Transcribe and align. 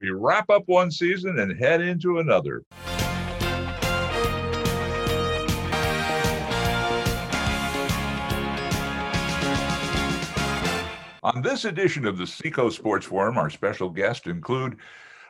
We 0.00 0.08
wrap 0.08 0.48
up 0.48 0.62
one 0.64 0.90
season 0.90 1.38
and 1.40 1.58
head 1.58 1.82
into 1.82 2.20
another. 2.20 2.62
On 11.22 11.42
this 11.42 11.66
edition 11.66 12.06
of 12.06 12.16
the 12.16 12.26
Seacoast 12.26 12.78
Sports 12.78 13.04
Forum, 13.04 13.36
our 13.36 13.50
special 13.50 13.90
guests 13.90 14.26
include, 14.26 14.78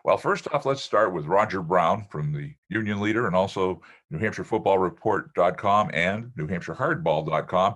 well, 0.05 0.17
first 0.17 0.47
off, 0.53 0.65
let's 0.65 0.83
start 0.83 1.13
with 1.13 1.27
Roger 1.27 1.63
Brown 1.63 2.07
from 2.09 2.33
the 2.33 2.55
Union 2.69 3.01
Leader 3.01 3.27
and 3.27 3.35
also 3.35 3.83
New 4.11 4.19
Hampshire 4.19 4.45
Football 4.45 4.79
Report.com 4.79 5.91
and 5.93 6.31
New 6.37 6.47
Hampshire 6.47 6.77
Hardball.com. 6.77 7.75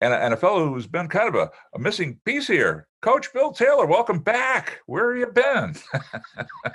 And, 0.00 0.14
and 0.14 0.32
a 0.32 0.36
fellow 0.36 0.68
who's 0.68 0.86
been 0.86 1.08
kind 1.08 1.28
of 1.28 1.34
a, 1.34 1.50
a 1.74 1.78
missing 1.80 2.20
piece 2.24 2.46
here, 2.46 2.86
Coach 3.06 3.32
Bill 3.32 3.52
Taylor. 3.52 3.86
Welcome 3.86 4.18
back. 4.18 4.80
Where 4.86 5.12
have 5.12 5.20
you 5.20 5.26
been? 5.28 5.76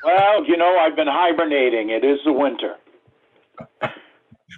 well, 0.06 0.46
you 0.46 0.56
know, 0.56 0.78
I've 0.80 0.96
been 0.96 1.10
hibernating. 1.10 1.90
It 1.90 2.06
is 2.06 2.20
the 2.24 2.32
winter. 2.32 2.78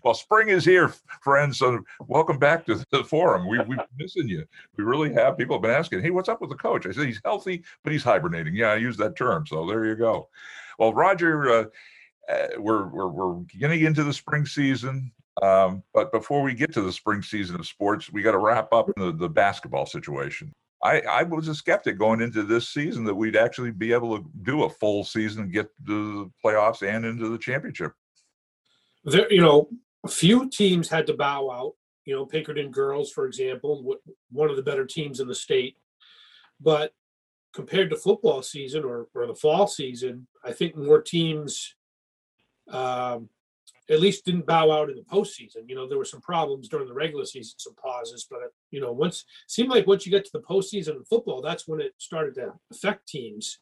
Well, 0.03 0.13
spring 0.13 0.49
is 0.49 0.63
here, 0.63 0.93
friends. 1.23 1.57
So 1.57 1.79
welcome 2.07 2.37
back 2.37 2.67
to 2.67 2.85
the 2.91 3.03
forum. 3.03 3.49
We, 3.49 3.57
we've 3.57 3.77
been 3.77 3.87
missing 3.97 4.27
you. 4.27 4.45
We 4.77 4.83
really 4.83 5.11
have. 5.13 5.35
People 5.35 5.55
have 5.55 5.63
been 5.63 5.71
asking, 5.71 6.03
hey, 6.03 6.11
what's 6.11 6.29
up 6.29 6.41
with 6.41 6.51
the 6.51 6.55
coach? 6.57 6.85
I 6.85 6.91
said, 6.91 7.07
he's 7.07 7.21
healthy, 7.25 7.63
but 7.83 7.91
he's 7.91 8.03
hibernating. 8.03 8.53
Yeah, 8.53 8.73
I 8.73 8.75
use 8.75 8.95
that 8.97 9.15
term. 9.15 9.47
So 9.47 9.65
there 9.65 9.83
you 9.83 9.95
go. 9.95 10.29
Well, 10.77 10.93
Roger, 10.93 11.49
uh, 11.49 11.65
uh, 12.31 12.47
we're, 12.59 12.85
we're, 12.89 13.07
we're 13.07 13.39
getting 13.45 13.83
into 13.83 14.03
the 14.03 14.13
spring 14.13 14.45
season. 14.45 15.11
Um, 15.41 15.81
but 15.91 16.11
before 16.11 16.43
we 16.43 16.53
get 16.53 16.71
to 16.73 16.81
the 16.81 16.93
spring 16.93 17.23
season 17.23 17.55
of 17.55 17.65
sports, 17.65 18.13
we 18.13 18.21
got 18.21 18.33
to 18.33 18.37
wrap 18.37 18.71
up 18.71 18.91
the, 18.95 19.11
the 19.11 19.27
basketball 19.27 19.87
situation. 19.87 20.53
I, 20.83 20.99
I 20.99 21.23
was 21.23 21.47
a 21.47 21.55
skeptic 21.55 21.97
going 21.97 22.21
into 22.21 22.43
this 22.43 22.69
season 22.69 23.05
that 23.05 23.15
we'd 23.15 23.37
actually 23.37 23.71
be 23.71 23.93
able 23.93 24.17
to 24.17 24.25
do 24.41 24.63
a 24.63 24.69
full 24.69 25.05
season 25.05 25.49
get 25.49 25.69
to 25.87 26.25
the 26.25 26.31
playoffs 26.43 26.87
and 26.87 27.05
into 27.05 27.29
the 27.29 27.37
championship. 27.37 27.93
There, 29.05 29.31
you 29.31 29.41
know, 29.41 29.69
a 30.03 30.09
few 30.09 30.49
teams 30.49 30.89
had 30.89 31.07
to 31.07 31.13
bow 31.13 31.49
out. 31.49 31.73
You 32.05 32.15
know, 32.15 32.25
Pinkerton 32.25 32.69
girls, 32.69 33.11
for 33.11 33.25
example, 33.25 33.97
one 34.29 34.49
of 34.49 34.57
the 34.57 34.61
better 34.61 34.85
teams 34.85 35.21
in 35.21 35.27
the 35.27 35.35
state. 35.35 35.77
But 36.59 36.93
compared 37.53 37.89
to 37.91 37.95
football 37.95 38.41
season 38.41 38.83
or, 38.83 39.07
or 39.15 39.25
the 39.25 39.35
fall 39.35 39.67
season, 39.67 40.27
I 40.43 40.51
think 40.51 40.75
more 40.75 41.01
teams 41.01 41.75
um, 42.69 43.29
at 43.89 43.99
least 43.99 44.25
didn't 44.25 44.45
bow 44.45 44.71
out 44.71 44.89
in 44.89 44.95
the 44.95 45.03
postseason. 45.03 45.67
You 45.67 45.75
know, 45.75 45.87
there 45.87 45.97
were 45.97 46.05
some 46.05 46.21
problems 46.21 46.69
during 46.69 46.87
the 46.87 46.93
regular 46.93 47.25
season, 47.25 47.55
some 47.57 47.75
pauses, 47.75 48.25
but 48.29 48.39
you 48.71 48.79
know, 48.79 48.91
once 48.91 49.25
seemed 49.47 49.69
like 49.69 49.87
once 49.87 50.05
you 50.05 50.11
get 50.11 50.25
to 50.25 50.31
the 50.33 50.41
postseason 50.41 50.95
in 50.95 51.03
football, 51.03 51.41
that's 51.41 51.67
when 51.67 51.81
it 51.81 51.93
started 51.97 52.35
to 52.35 52.53
affect 52.71 53.07
teams. 53.07 53.59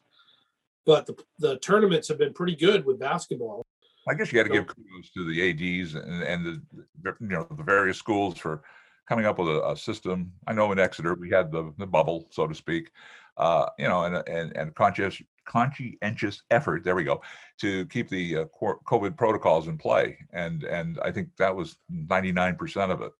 But 0.86 1.06
the 1.06 1.16
the 1.38 1.58
tournaments 1.58 2.08
have 2.08 2.18
been 2.18 2.34
pretty 2.34 2.56
good 2.56 2.84
with 2.84 2.98
basketball. 2.98 3.62
I 4.08 4.14
guess 4.14 4.32
you 4.32 4.38
got 4.38 4.48
to 4.48 4.54
give 4.54 4.66
kudos 4.66 5.10
to 5.14 5.24
the 5.24 5.50
ads 5.50 5.94
and, 5.94 6.22
and 6.22 6.62
the 7.02 7.14
you 7.20 7.28
know 7.28 7.46
the 7.56 7.62
various 7.62 7.98
schools 7.98 8.38
for 8.38 8.62
coming 9.08 9.26
up 9.26 9.38
with 9.38 9.48
a, 9.48 9.70
a 9.70 9.76
system. 9.76 10.32
I 10.46 10.52
know 10.52 10.72
in 10.72 10.78
Exeter 10.78 11.14
we 11.14 11.30
had 11.30 11.52
the, 11.52 11.72
the 11.78 11.86
bubble, 11.86 12.28
so 12.30 12.46
to 12.46 12.54
speak, 12.54 12.90
uh, 13.36 13.66
you 13.78 13.88
know, 13.88 14.04
and 14.04 14.28
and 14.28 14.56
and 14.56 14.74
conscious 14.74 15.20
conscientious 15.44 16.42
effort. 16.50 16.84
There 16.84 16.94
we 16.94 17.04
go 17.04 17.20
to 17.60 17.86
keep 17.86 18.08
the 18.08 18.38
uh, 18.38 18.44
COVID 18.60 19.16
protocols 19.16 19.68
in 19.68 19.78
play, 19.78 20.18
and 20.32 20.64
and 20.64 20.98
I 21.02 21.12
think 21.12 21.28
that 21.38 21.54
was 21.54 21.76
ninety 21.88 22.32
nine 22.32 22.56
percent 22.56 22.92
of 22.92 23.00
it. 23.02 23.12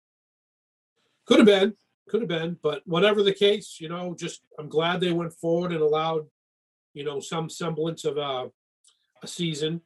Could 1.27 1.39
have 1.39 1.47
been, 1.47 1.75
could 2.09 2.23
have 2.23 2.29
been, 2.29 2.59
but 2.63 2.83
whatever 2.87 3.23
the 3.23 3.33
case, 3.33 3.79
you 3.81 3.89
know, 3.89 4.15
just 4.19 4.43
I'm 4.59 4.69
glad 4.69 5.01
they 5.01 5.13
went 5.13 5.33
forward 5.33 5.73
and 5.73 5.81
allowed, 5.81 6.27
you 6.95 7.05
know, 7.05 7.21
some 7.21 7.49
semblance 7.49 8.05
of 8.05 8.17
a, 8.17 8.51
a 9.23 9.27
season 9.27 9.81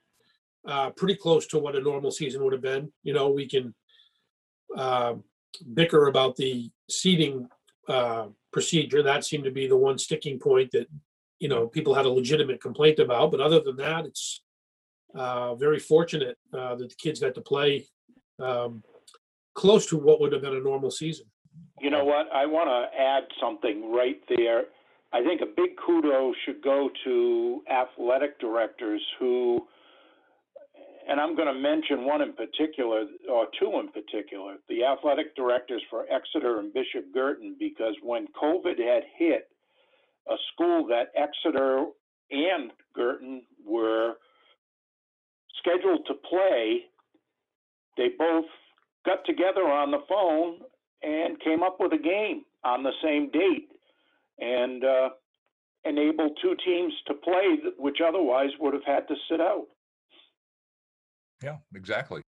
uh, 0.66 0.90
pretty 0.90 1.14
close 1.14 1.46
to 1.48 1.58
what 1.58 1.76
a 1.76 1.80
normal 1.80 2.10
season 2.10 2.42
would 2.42 2.52
have 2.52 2.62
been. 2.62 2.92
You 3.02 3.12
know, 3.12 3.28
we 3.28 3.46
can 3.46 3.74
uh, 4.76 5.14
bicker 5.74 6.08
about 6.08 6.36
the 6.36 6.70
seating 6.88 7.48
uh, 7.88 8.26
procedure. 8.52 9.02
That 9.02 9.24
seemed 9.24 9.44
to 9.44 9.50
be 9.50 9.66
the 9.66 9.76
one 9.76 9.98
sticking 9.98 10.38
point 10.38 10.70
that 10.72 10.88
you 11.38 11.48
know 11.48 11.66
people 11.66 11.94
had 11.94 12.06
a 12.06 12.10
legitimate 12.10 12.60
complaint 12.60 12.98
about. 12.98 13.30
But 13.30 13.40
other 13.40 13.60
than 13.60 13.76
that, 13.76 14.06
it's 14.06 14.42
uh, 15.14 15.54
very 15.54 15.78
fortunate 15.78 16.36
uh, 16.52 16.74
that 16.76 16.88
the 16.88 16.94
kids 16.96 17.20
got 17.20 17.34
to 17.34 17.40
play 17.40 17.86
um, 18.38 18.82
close 19.54 19.86
to 19.86 19.96
what 19.96 20.20
would 20.20 20.32
have 20.32 20.42
been 20.42 20.56
a 20.56 20.60
normal 20.60 20.90
season. 20.90 21.26
You 21.80 21.90
know 21.90 22.04
what? 22.04 22.30
I 22.32 22.46
want 22.46 22.68
to 22.68 23.00
add 23.00 23.24
something 23.40 23.92
right 23.92 24.20
there. 24.36 24.64
I 25.12 25.22
think 25.22 25.40
a 25.40 25.46
big 25.46 25.76
kudo 25.76 26.32
should 26.44 26.62
go 26.62 26.90
to 27.04 27.62
athletic 27.70 28.38
directors 28.40 29.00
who 29.18 29.66
and 31.08 31.20
I'm 31.20 31.36
going 31.36 31.46
to 31.46 31.54
mention 31.54 32.04
one 32.04 32.20
in 32.20 32.32
particular, 32.32 33.04
or 33.30 33.46
two 33.60 33.78
in 33.78 33.88
particular, 33.88 34.56
the 34.68 34.84
athletic 34.84 35.36
directors 35.36 35.82
for 35.88 36.04
Exeter 36.10 36.58
and 36.58 36.72
Bishop 36.74 37.12
Guertin, 37.14 37.54
because 37.58 37.94
when 38.02 38.26
COVID 38.40 38.78
had 38.78 39.04
hit, 39.16 39.48
a 40.28 40.36
school 40.52 40.86
that 40.88 41.12
Exeter 41.14 41.86
and 42.30 42.72
Guertin 42.96 43.42
were 43.64 44.14
scheduled 45.58 46.06
to 46.06 46.14
play, 46.14 46.82
they 47.96 48.08
both 48.18 48.46
got 49.04 49.24
together 49.24 49.62
on 49.62 49.90
the 49.90 50.00
phone 50.08 50.60
and 51.02 51.40
came 51.40 51.62
up 51.62 51.76
with 51.78 51.92
a 51.92 51.98
game 51.98 52.42
on 52.64 52.82
the 52.82 52.92
same 53.02 53.30
date 53.30 53.68
and 54.38 54.84
uh, 54.84 55.10
enabled 55.84 56.38
two 56.42 56.56
teams 56.64 56.92
to 57.06 57.14
play, 57.14 57.58
which 57.78 57.98
otherwise 58.06 58.50
would 58.60 58.74
have 58.74 58.84
had 58.84 59.06
to 59.08 59.14
sit 59.30 59.40
out. 59.40 59.66
Yeah, 61.42 61.56
exactly. 61.74 62.22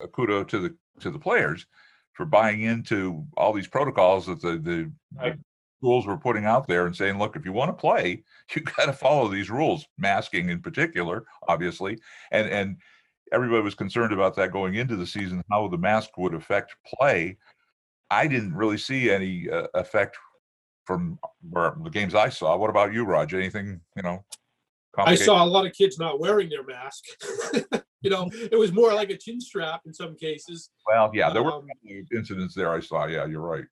A 0.00 0.08
kudo 0.08 0.46
to 0.48 0.58
the 0.58 0.76
to 1.00 1.10
the 1.10 1.18
players 1.18 1.66
for 2.12 2.24
buying 2.26 2.62
into 2.62 3.24
all 3.36 3.52
these 3.52 3.66
protocols 3.66 4.26
that 4.26 4.40
the 4.40 4.52
the, 4.52 4.92
the 5.12 5.38
schools 5.80 6.06
were 6.06 6.16
putting 6.16 6.44
out 6.44 6.68
there 6.68 6.86
and 6.86 6.94
saying, 6.94 7.18
look, 7.18 7.36
if 7.36 7.44
you 7.46 7.52
want 7.52 7.70
to 7.70 7.80
play, 7.80 8.22
you 8.54 8.62
got 8.62 8.86
to 8.86 8.92
follow 8.92 9.28
these 9.28 9.50
rules, 9.50 9.86
masking 9.98 10.50
in 10.50 10.60
particular, 10.60 11.24
obviously, 11.48 11.98
and 12.30 12.48
and 12.48 12.76
everybody 13.32 13.62
was 13.62 13.74
concerned 13.74 14.12
about 14.12 14.36
that 14.36 14.52
going 14.52 14.74
into 14.74 14.96
the 14.96 15.06
season, 15.06 15.42
how 15.50 15.68
the 15.68 15.78
mask 15.78 16.10
would 16.18 16.34
affect 16.34 16.74
play. 16.84 17.38
I 18.10 18.26
didn't 18.26 18.54
really 18.54 18.76
see 18.76 19.10
any 19.10 19.48
uh, 19.48 19.68
effect 19.74 20.18
from 20.84 21.18
the 21.52 21.90
games 21.90 22.14
I 22.14 22.28
saw. 22.28 22.56
What 22.56 22.70
about 22.70 22.92
you, 22.92 23.04
Roger? 23.04 23.38
Anything 23.38 23.80
you 23.96 24.02
know? 24.02 24.24
I 24.98 25.14
saw 25.14 25.44
a 25.44 25.46
lot 25.46 25.64
of 25.64 25.72
kids 25.72 25.98
not 25.98 26.18
wearing 26.18 26.48
their 26.48 26.64
mask. 26.64 27.04
you 28.02 28.10
know, 28.10 28.28
it 28.32 28.58
was 28.58 28.72
more 28.72 28.92
like 28.92 29.10
a 29.10 29.16
chin 29.16 29.40
strap 29.40 29.82
in 29.86 29.94
some 29.94 30.16
cases. 30.16 30.70
Well, 30.86 31.12
yeah, 31.14 31.32
there 31.32 31.44
were 31.44 31.52
um, 31.52 31.68
incidents 32.12 32.54
there 32.54 32.74
I 32.74 32.80
saw. 32.80 33.06
Yeah, 33.06 33.26
you're 33.26 33.40
right. 33.40 33.64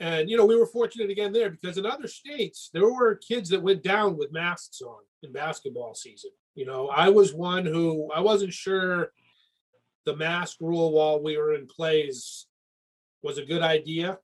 And 0.00 0.28
you 0.28 0.36
know, 0.36 0.46
we 0.46 0.56
were 0.56 0.66
fortunate 0.66 1.10
again 1.10 1.32
there 1.32 1.50
because 1.50 1.78
in 1.78 1.86
other 1.86 2.08
states 2.08 2.70
there 2.72 2.90
were 2.90 3.16
kids 3.16 3.48
that 3.50 3.62
went 3.62 3.82
down 3.82 4.16
with 4.16 4.32
masks 4.32 4.80
on 4.82 5.00
in 5.22 5.32
basketball 5.32 5.94
season. 5.94 6.30
You 6.54 6.66
know, 6.66 6.88
I 6.88 7.08
was 7.08 7.32
one 7.32 7.64
who 7.64 8.10
I 8.12 8.20
wasn't 8.20 8.52
sure 8.52 9.12
the 10.04 10.16
mask 10.16 10.58
rule 10.60 10.92
while 10.92 11.22
we 11.22 11.36
were 11.36 11.54
in 11.54 11.66
plays 11.66 12.46
was 13.22 13.38
a 13.38 13.44
good 13.44 13.62
idea. 13.62 14.18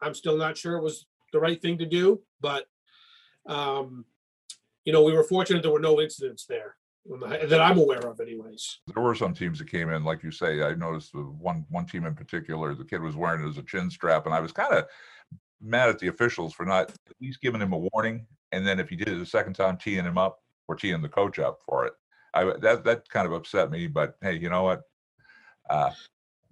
I'm 0.00 0.14
still 0.14 0.36
not 0.36 0.56
sure 0.56 0.76
it 0.76 0.82
was 0.82 1.06
the 1.32 1.40
right 1.40 1.60
thing 1.60 1.78
to 1.78 1.86
do, 1.86 2.22
but 2.40 2.66
um, 3.46 4.04
you 4.84 4.92
know, 4.92 5.02
we 5.02 5.12
were 5.12 5.24
fortunate 5.24 5.62
there 5.62 5.72
were 5.72 5.80
no 5.80 6.00
incidents 6.00 6.46
there 6.46 6.76
that 7.06 7.60
I'm 7.60 7.78
aware 7.78 8.06
of, 8.08 8.20
anyways. 8.20 8.80
There 8.94 9.02
were 9.02 9.14
some 9.14 9.34
teams 9.34 9.58
that 9.58 9.70
came 9.70 9.90
in, 9.90 10.04
like 10.04 10.22
you 10.22 10.30
say. 10.30 10.62
I 10.62 10.74
noticed 10.74 11.14
one 11.14 11.66
one 11.68 11.86
team 11.86 12.06
in 12.06 12.14
particular, 12.14 12.74
the 12.74 12.84
kid 12.84 13.02
was 13.02 13.16
wearing 13.16 13.44
it 13.44 13.50
as 13.50 13.58
a 13.58 13.62
chin 13.62 13.90
strap, 13.90 14.26
and 14.26 14.34
I 14.34 14.40
was 14.40 14.52
kind 14.52 14.72
of 14.72 14.86
mad 15.64 15.88
at 15.88 15.98
the 15.98 16.08
officials 16.08 16.52
for 16.52 16.66
not 16.66 16.90
at 16.90 17.16
least 17.20 17.40
giving 17.40 17.60
him 17.60 17.72
a 17.72 17.88
warning, 17.92 18.26
and 18.52 18.66
then 18.66 18.78
if 18.78 18.88
he 18.88 18.96
did 18.96 19.08
it 19.08 19.18
the 19.18 19.26
second 19.26 19.54
time, 19.54 19.76
teeing 19.76 20.04
him 20.04 20.18
up 20.18 20.40
or 20.68 20.76
teeing 20.76 21.02
the 21.02 21.08
coach 21.08 21.38
up 21.38 21.60
for 21.66 21.86
it. 21.86 21.94
I 22.34 22.44
that 22.60 22.84
that 22.84 23.08
kind 23.08 23.26
of 23.26 23.32
upset 23.32 23.70
me, 23.70 23.86
but 23.86 24.16
hey, 24.20 24.36
you 24.36 24.50
know 24.50 24.64
what? 24.64 24.82
Uh, 25.70 25.90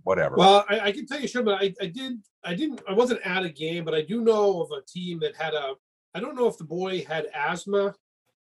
whatever. 0.04 0.36
Well, 0.36 0.64
I, 0.69 0.81
I 0.81 0.92
can 0.92 1.06
tell 1.06 1.20
you, 1.20 1.28
sure, 1.28 1.42
but 1.42 1.62
I, 1.62 1.75
I 1.81 1.86
did 1.86 2.20
I 2.44 2.54
didn't 2.54 2.82
I 2.88 2.92
wasn't 2.92 3.20
at 3.25 3.44
a 3.44 3.50
game, 3.50 3.84
but 3.84 3.94
I 3.94 4.02
do 4.02 4.22
know 4.22 4.62
of 4.62 4.70
a 4.70 4.82
team 4.82 5.20
that 5.20 5.36
had 5.36 5.54
a 5.54 5.75
I 6.14 6.20
don't 6.20 6.36
know 6.36 6.46
if 6.46 6.58
the 6.58 6.64
boy 6.64 7.04
had 7.04 7.26
asthma 7.34 7.94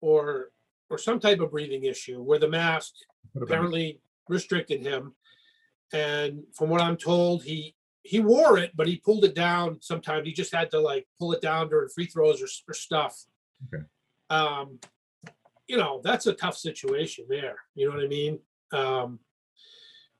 or 0.01 0.51
or 0.89 0.97
some 0.97 1.19
type 1.19 1.39
of 1.39 1.51
breathing 1.51 1.85
issue 1.85 2.21
where 2.21 2.39
the 2.39 2.49
mask 2.49 2.93
apparently 3.39 3.99
restricted 4.27 4.81
him. 4.81 5.13
And 5.93 6.43
from 6.53 6.69
what 6.69 6.81
I'm 6.81 6.97
told, 6.97 7.43
he 7.43 7.75
he 8.09 8.19
wore 8.19 8.57
it, 8.57 8.71
but 8.75 8.87
he 8.87 8.97
pulled 8.97 9.23
it 9.23 9.35
down 9.35 9.77
sometimes. 9.81 10.25
He 10.25 10.33
just 10.33 10.53
had 10.53 10.71
to 10.71 10.79
like 10.79 11.07
pull 11.17 11.33
it 11.33 11.41
down 11.41 11.69
during 11.69 11.89
free 11.89 12.05
throws 12.05 12.41
or, 12.41 12.47
or 12.67 12.73
stuff. 12.73 13.25
Okay. 13.73 13.83
Um, 14.29 14.79
you 15.67 15.77
know, 15.77 16.01
that's 16.03 16.25
a 16.25 16.33
tough 16.33 16.57
situation 16.57 17.25
there. 17.29 17.57
You 17.75 17.87
know 17.87 17.95
what 17.95 18.03
I 18.03 18.07
mean? 18.07 18.39
Um, 18.71 19.19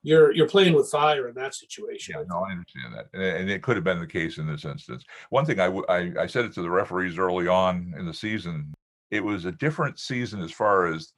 you're 0.02 0.32
you're 0.32 0.48
playing 0.48 0.74
with 0.74 0.88
fire 0.88 1.28
in 1.28 1.34
that 1.34 1.54
situation. 1.54 2.14
Yeah, 2.16 2.24
no, 2.28 2.44
I 2.44 2.52
understand 2.52 2.94
that, 2.94 3.08
and 3.12 3.50
it 3.50 3.62
could 3.62 3.76
have 3.76 3.84
been 3.84 3.98
the 3.98 4.06
case 4.06 4.38
in 4.38 4.46
this 4.46 4.64
instance. 4.64 5.04
One 5.28 5.44
thing 5.44 5.60
I, 5.60 5.66
I, 5.66 6.12
I 6.20 6.26
said 6.26 6.46
it 6.46 6.54
to 6.54 6.62
the 6.62 6.70
referees 6.70 7.18
early 7.18 7.48
on 7.48 7.94
in 7.98 8.06
the 8.06 8.14
season 8.14 8.72
it 9.10 9.22
was 9.22 9.44
a 9.44 9.52
different 9.52 9.98
season 9.98 10.40
as 10.42 10.52
far 10.52 10.86
as 10.86 11.12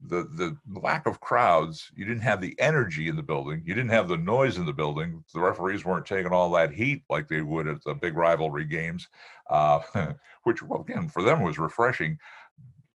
the 0.00 0.28
the 0.34 0.56
lack 0.80 1.06
of 1.06 1.20
crowds, 1.20 1.90
you 1.94 2.04
didn't 2.04 2.22
have 2.22 2.40
the 2.40 2.54
energy 2.58 3.08
in 3.08 3.16
the 3.16 3.22
building, 3.22 3.62
you 3.64 3.74
didn't 3.74 3.90
have 3.90 4.08
the 4.08 4.16
noise 4.16 4.58
in 4.58 4.66
the 4.66 4.72
building. 4.72 5.24
The 5.32 5.40
referees 5.40 5.84
weren't 5.84 6.06
taking 6.06 6.32
all 6.32 6.50
that 6.52 6.72
heat 6.72 7.02
like 7.08 7.28
they 7.28 7.42
would 7.42 7.66
at 7.66 7.82
the 7.84 7.94
big 7.94 8.16
rivalry 8.16 8.64
games, 8.64 9.08
uh, 9.50 9.80
which 10.44 10.62
well, 10.62 10.82
again 10.82 11.08
for 11.08 11.22
them 11.22 11.42
was 11.42 11.58
refreshing. 11.58 12.18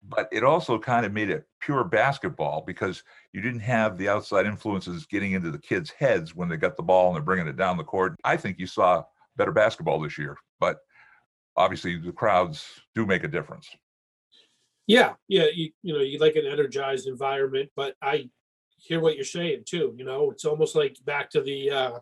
But 0.04 0.28
it 0.32 0.44
also 0.44 0.78
kind 0.78 1.06
of 1.06 1.14
made 1.14 1.30
it 1.30 1.46
pure 1.60 1.84
basketball 1.84 2.64
because 2.66 3.04
you 3.34 3.42
didn't 3.42 3.62
have 3.62 3.98
the 3.98 4.10
outside 4.10 4.46
influences 4.46 5.06
getting 5.06 5.34
into 5.34 5.52
the 5.52 5.60
kids' 5.60 5.92
heads 5.92 6.36
when 6.36 6.50
they 6.50 6.58
got 6.58 6.76
the 6.76 6.84
ball 6.84 7.08
and 7.08 7.16
they're 7.16 7.24
bringing 7.24 7.48
it 7.48 7.56
down 7.56 7.78
the 7.78 7.84
court. 7.84 8.16
I 8.24 8.36
think 8.36 8.60
you 8.60 8.68
saw 8.68 9.04
better 9.38 9.52
basketball 9.52 10.00
this 10.02 10.18
year, 10.18 10.38
but 10.60 10.80
obviously 11.56 11.98
the 11.98 12.12
crowds 12.12 12.68
do 12.96 13.06
make 13.06 13.24
a 13.24 13.28
difference. 13.28 13.70
Yeah, 14.88 15.14
yeah, 15.28 15.46
you, 15.54 15.72
you 15.84 15.94
know, 15.94 16.02
you 16.02 16.20
like 16.20 16.36
an 16.36 16.46
energized 16.46 17.08
environment, 17.08 17.70
but 17.76 17.96
I 18.02 18.30
hear 18.78 19.00
what 19.00 19.16
you're 19.16 19.26
saying 19.26 19.64
too, 19.66 19.94
you 19.98 20.04
know, 20.04 20.32
it's 20.32 20.46
almost 20.46 20.76
like 20.76 20.98
back 21.06 21.30
to 21.32 21.42
the 21.42 21.72
uh 21.72 22.00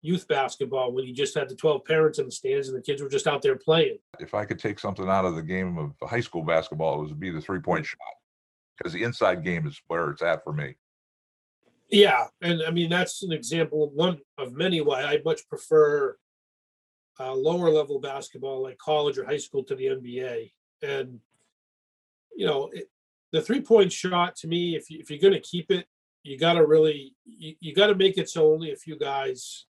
youth 0.00 0.28
basketball 0.28 0.92
when 0.92 1.04
you 1.04 1.12
just 1.12 1.34
had 1.34 1.48
the 1.48 1.54
twelve 1.54 1.84
parents 1.84 2.18
in 2.18 2.26
the 2.26 2.32
stands 2.32 2.68
and 2.68 2.76
the 2.76 2.82
kids 2.82 3.02
were 3.02 3.08
just 3.08 3.26
out 3.26 3.42
there 3.42 3.56
playing. 3.56 3.98
If 4.18 4.32
I 4.32 4.44
could 4.44 4.58
take 4.58 4.78
something 4.78 5.08
out 5.08 5.24
of 5.24 5.34
the 5.34 5.42
game 5.42 5.76
of 5.78 6.08
high 6.08 6.20
school 6.20 6.42
basketball, 6.42 7.02
it 7.02 7.08
would 7.08 7.20
be 7.20 7.30
the 7.30 7.40
three 7.40 7.60
point 7.60 7.84
shot 7.84 7.98
because 8.76 8.92
the 8.92 9.02
inside 9.02 9.44
game 9.44 9.66
is 9.66 9.80
where 9.88 10.10
it's 10.10 10.22
at 10.22 10.44
for 10.44 10.52
me. 10.52 10.76
Yeah, 11.90 12.26
and 12.42 12.62
I 12.62 12.70
mean, 12.70 12.90
that's 12.90 13.22
an 13.22 13.32
example 13.32 13.84
of 13.84 13.92
one 13.92 14.18
of 14.36 14.52
many 14.52 14.80
why 14.80 15.02
I 15.02 15.20
much 15.24 15.48
prefer 15.48 16.16
uh 17.20 17.34
lower 17.34 17.70
level 17.70 17.98
basketball 17.98 18.62
like 18.62 18.78
college 18.78 19.18
or 19.18 19.24
high 19.24 19.38
school 19.38 19.64
to 19.64 19.74
the 19.74 19.86
NBA. 19.86 20.52
And 20.80 21.18
you 22.38 22.46
know, 22.46 22.70
it, 22.72 22.88
the 23.32 23.42
three 23.42 23.60
point 23.60 23.90
shot 23.92 24.36
to 24.36 24.46
me, 24.46 24.76
if 24.76 24.88
you 24.90 25.00
if 25.00 25.10
you're 25.10 25.18
gonna 25.26 25.40
keep 25.40 25.70
it, 25.72 25.86
you 26.22 26.38
gotta 26.38 26.64
really 26.64 27.14
you, 27.26 27.54
you 27.60 27.74
gotta 27.74 27.96
make 27.96 28.16
it 28.16 28.30
so 28.30 28.52
only 28.52 28.70
a 28.70 28.76
few 28.76 28.96
guys 28.96 29.66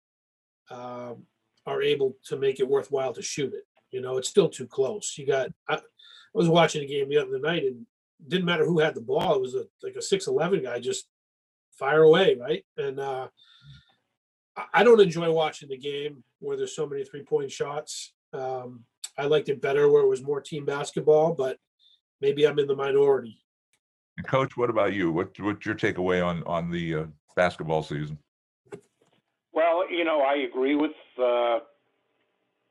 um, 0.72 1.24
are 1.66 1.82
able 1.82 2.16
to 2.30 2.38
make 2.38 2.62
it 2.62 2.68
worthwhile 2.68 3.14
to 3.14 3.22
shoot 3.22 3.54
it. 3.54 3.66
You 3.92 4.00
know, 4.02 4.18
it's 4.18 4.30
still 4.30 4.48
too 4.50 4.66
close. 4.66 5.16
You 5.18 5.28
got 5.28 5.50
I, 5.68 5.76
I 5.76 5.80
was 6.34 6.48
watching 6.48 6.84
a 6.84 6.88
game 6.88 7.10
the 7.10 7.18
other 7.18 7.38
night 7.38 7.64
and 7.64 7.86
didn't 8.30 8.46
matter 8.46 8.66
who 8.66 8.80
had 8.80 8.96
the 8.96 9.02
ball. 9.02 9.36
It 9.36 9.42
was 9.42 9.56
a 9.56 9.66
like 9.84 9.96
a 9.98 10.02
six 10.02 10.28
eleven 10.28 10.64
guy 10.64 10.80
just 10.80 11.10
fire 11.78 12.04
away, 12.04 12.38
right? 12.40 12.64
And 12.78 12.98
uh 13.00 13.28
I- 14.56 14.68
I 14.80 14.84
don't 14.86 15.02
enjoy 15.02 15.30
watching 15.32 15.68
the 15.68 15.78
game 15.78 16.24
where 16.40 16.56
there's 16.56 16.76
so 16.76 16.88
many 16.88 17.04
three 17.04 17.24
point 17.24 17.52
shots. 17.52 18.14
Um, 18.32 18.86
I 19.18 19.26
liked 19.26 19.50
it 19.50 19.62
better 19.62 19.90
where 19.90 20.04
it 20.04 20.08
was 20.08 20.24
more 20.24 20.42
team 20.42 20.66
basketball, 20.66 21.34
but 21.34 21.58
maybe 22.22 22.46
I'm 22.46 22.60
in 22.60 22.68
the 22.68 22.76
minority. 22.76 23.38
Coach, 24.28 24.56
what 24.58 24.70
about 24.70 24.94
you? 24.94 25.12
What 25.12 25.38
what's 25.40 25.66
your 25.66 25.76
takeaway 25.76 26.26
on 26.26 26.44
on 26.44 26.70
the 26.70 26.96
uh, 26.96 27.06
basketball 27.36 27.84
season? 27.84 28.18
Well, 29.54 29.90
you 29.92 30.04
know, 30.04 30.22
I 30.22 30.48
agree 30.48 30.76
with 30.76 30.92
uh, 31.22 31.60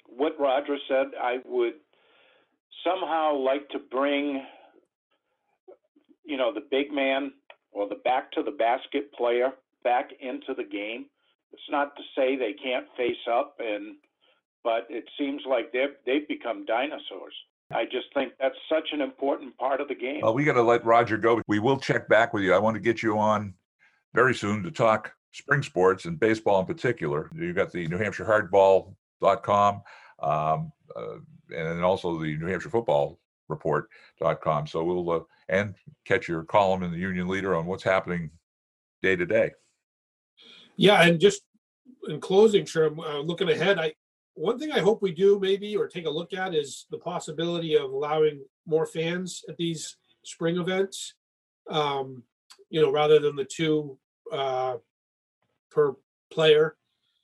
what 0.07 0.39
Roger 0.39 0.77
said. 0.89 1.09
I 1.21 1.39
would 1.45 1.75
somehow 2.85 3.37
like 3.37 3.69
to 3.71 3.79
bring, 3.79 4.45
you 6.25 6.37
know, 6.37 6.53
the 6.53 6.65
big 6.71 6.93
man 6.93 7.33
or 7.73 7.89
the 7.89 7.97
back 7.97 8.31
to 8.33 8.43
the 8.43 8.51
basket 8.51 9.13
player 9.13 9.53
back 9.85 10.11
into 10.21 10.55
the 10.57 10.65
game. 10.65 11.07
It's 11.53 11.63
not 11.71 11.95
to 11.97 12.03
say 12.17 12.37
they 12.37 12.55
can't 12.55 12.87
face 12.97 13.25
up, 13.31 13.57
and 13.59 13.97
but 14.65 14.87
it 14.89 15.05
seems 15.19 15.43
like 15.49 15.73
they've 15.73 15.97
they've 16.07 16.29
become 16.29 16.65
dinosaurs. 16.65 17.35
I 17.75 17.85
just 17.85 18.13
think 18.15 18.33
that's 18.41 18.57
such 18.69 18.89
an 18.93 19.01
important 19.01 19.57
part 19.59 19.81
of 19.81 19.89
the 19.89 19.95
game. 19.95 20.21
Well, 20.23 20.35
we 20.35 20.45
got 20.45 20.55
to 20.55 20.63
let 20.63 20.85
Roger 20.85 21.17
go. 21.17 21.41
We 21.49 21.59
will 21.59 21.79
check 21.79 22.09
back 22.09 22.33
with 22.33 22.43
you. 22.43 22.55
I 22.55 22.59
want 22.59 22.75
to 22.75 22.81
get 22.81 23.03
you 23.03 23.19
on 23.19 23.55
very 24.15 24.35
soon 24.35 24.63
to 24.63 24.71
talk 24.71 25.13
spring 25.33 25.63
sports 25.63 26.05
and 26.05 26.19
baseball 26.21 26.61
in 26.61 26.67
particular. 26.67 27.31
You've 27.35 27.57
got 27.57 27.73
the 27.73 27.87
New 27.89 27.99
Hampshire 27.99 28.25
Hardball.com 28.25 29.83
um, 30.21 30.73
uh, 30.95 31.15
and 31.55 31.67
then 31.67 31.83
also 31.83 32.19
the 32.19 32.37
New 32.37 32.47
Hampshire 32.47 32.71
Football 32.71 33.19
Report.com. 33.49 34.67
So 34.67 34.85
we'll 34.85 35.11
uh, 35.11 35.21
and 35.49 35.75
catch 36.05 36.29
your 36.29 36.45
column 36.45 36.83
in 36.83 36.91
the 36.91 36.99
Union 36.99 37.29
Leader 37.29 37.55
on 37.55 37.67
what's 37.67 37.83
happening 37.83 38.31
day 39.03 39.17
to 39.17 39.27
day. 39.27 39.51
Yeah, 40.77 41.03
and 41.03 41.21
just 41.21 41.43
in 42.09 42.21
closing, 42.21 42.65
sure, 42.65 42.87
uh, 42.99 43.21
looking 43.21 43.51
ahead, 43.51 43.79
I 43.79 43.93
one 44.35 44.59
thing 44.59 44.73
I 44.73 44.81
hope 44.81 45.03
we 45.03 45.13
do 45.13 45.39
maybe 45.39 45.77
or 45.77 45.89
take 45.89 46.07
a 46.07 46.11
look 46.11 46.33
at 46.33 46.55
is 46.55 46.87
the 46.91 46.99
possibility 46.99 47.77
of 47.77 47.93
allowing 47.93 48.43
more 48.67 48.87
fans 48.87 49.45
at 49.49 49.57
these 49.57 49.97
spring 50.25 50.59
events. 50.59 51.15
Um, 51.69 52.23
you 52.71 52.81
know, 52.81 52.91
rather 52.91 53.19
than 53.19 53.37
the 53.37 53.45
two 53.45 53.99
uh, 54.33 54.77
per 55.71 55.95
player. 56.31 56.77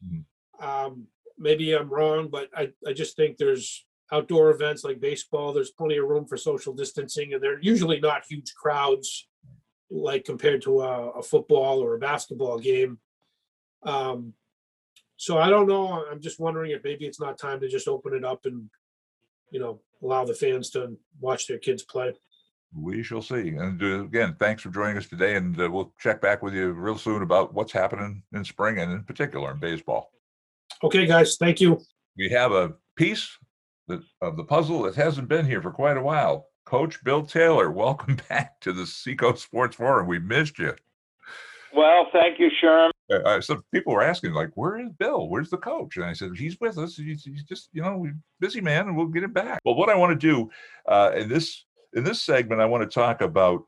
Mhm. 0.05 0.25
Um, 0.60 1.06
maybe 1.38 1.72
I'm 1.72 1.88
wrong, 1.88 2.28
but 2.28 2.49
I, 2.55 2.72
I 2.87 2.93
just 2.93 3.16
think 3.16 3.37
there's 3.37 3.87
outdoor 4.10 4.50
events 4.50 4.84
like 4.84 5.00
baseball, 5.00 5.52
there's 5.52 5.70
plenty 5.70 5.99
of 5.99 6.06
room 6.06 6.26
for 6.26 6.37
social 6.37 6.72
distancing 6.72 7.34
and 7.34 7.43
they're 7.43 7.60
usually 7.60 8.00
not 8.00 8.25
huge 8.28 8.55
crowds 8.55 9.28
like 9.90 10.25
compared 10.25 10.62
to 10.62 10.81
a, 10.82 11.10
a 11.10 11.22
football 11.22 11.82
or 11.82 11.94
a 11.94 11.99
basketball 11.99 12.58
game. 12.58 12.99
Um, 13.82 14.34
so 15.19 15.37
I 15.37 15.50
don't 15.50 15.67
know. 15.67 16.05
I'm 16.11 16.20
just 16.20 16.38
wondering 16.38 16.70
if 16.70 16.85
maybe 16.85 17.05
it's 17.05 17.20
not 17.20 17.38
time 17.38 17.59
to 17.61 17.69
just 17.69 17.88
open 17.88 18.15
it 18.15 18.25
up 18.25 18.47
and, 18.47 18.70
you 19.50 19.59
know, 19.59 19.81
allow 20.00 20.25
the 20.25 20.32
fans 20.32 20.70
to 20.70 20.97
watch 21.20 21.49
their 21.49 21.59
kids 21.59 21.82
play. 21.82 22.15
We 22.73 23.03
shall 23.03 23.20
see. 23.20 23.49
And 23.49 23.82
uh, 23.82 24.05
again, 24.05 24.37
thanks 24.38 24.62
for 24.62 24.70
joining 24.70 24.97
us 24.97 25.09
today. 25.09 25.35
And 25.35 25.61
uh, 25.61 25.69
we'll 25.70 25.93
check 25.99 26.20
back 26.20 26.41
with 26.41 26.55
you 26.55 26.70
real 26.70 26.97
soon 26.97 27.23
about 27.23 27.53
what's 27.53 27.73
happening 27.73 28.23
in 28.32 28.44
spring 28.44 28.79
and 28.79 28.93
in 28.93 29.03
particular 29.03 29.50
in 29.50 29.59
baseball. 29.59 30.12
Okay, 30.85 31.05
guys, 31.05 31.37
thank 31.37 31.61
you. 31.61 31.81
We 32.17 32.29
have 32.31 32.53
a 32.53 32.75
piece 32.94 33.29
that, 33.88 34.00
of 34.23 34.37
the 34.37 34.44
puzzle 34.44 34.82
that 34.82 34.94
hasn't 34.94 35.29
been 35.29 35.47
here 35.47 35.61
for 35.61 35.73
quite 35.73 35.97
a 35.97 36.03
while. 36.03 36.47
Coach 36.65 37.03
Bill 37.03 37.25
Taylor, 37.25 37.70
welcome 37.73 38.19
back 38.29 38.61
to 38.61 38.73
the 38.73 38.87
Seacoast 38.87 39.43
Sports 39.43 39.75
Forum. 39.75 40.06
We 40.06 40.20
missed 40.20 40.61
you. 40.61 40.76
Well, 41.75 42.06
thank 42.12 42.38
you, 42.38 42.50
Sherm. 42.62 42.91
Uh, 43.10 43.16
uh, 43.16 43.40
some 43.40 43.64
people 43.72 43.93
were 43.94 44.02
asking, 44.02 44.32
like, 44.32 44.50
where 44.55 44.78
is 44.78 44.90
Bill? 44.99 45.28
Where's 45.28 45.50
the 45.50 45.56
coach? 45.56 45.96
And 45.96 46.05
I 46.05 46.12
said, 46.12 46.37
he's 46.37 46.60
with 46.60 46.78
us. 46.78 46.96
He's, 46.96 47.25
he's 47.25 47.44
just, 47.44 47.70
you 47.72 47.82
know, 47.82 48.06
busy 48.38 48.60
man, 48.60 48.88
and 48.88 48.96
we'll 48.96 49.06
get 49.06 49.22
him 49.22 49.32
back. 49.32 49.60
Well, 49.64 49.76
what 49.76 49.88
I 49.88 49.96
want 49.96 50.19
to 50.19 50.26
do 50.26 50.50
uh, 50.87 51.12
in 51.16 51.28
this 51.28 51.64
in 51.94 52.05
this 52.05 52.22
segment, 52.22 52.60
I 52.60 52.66
want 52.66 52.82
to 52.82 52.94
talk 52.94 53.22
about 53.22 53.64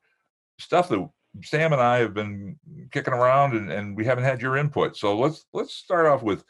stuff 0.58 0.90
that 0.90 1.08
Sam 1.42 1.72
and 1.72 1.80
I 1.80 1.98
have 1.98 2.12
been 2.12 2.58
kicking 2.90 3.14
around, 3.14 3.54
and, 3.54 3.70
and 3.70 3.96
we 3.96 4.04
haven't 4.04 4.24
had 4.24 4.42
your 4.42 4.56
input. 4.56 4.96
So 4.96 5.18
let's 5.18 5.46
let's 5.52 5.72
start 5.72 6.06
off 6.06 6.22
with 6.22 6.44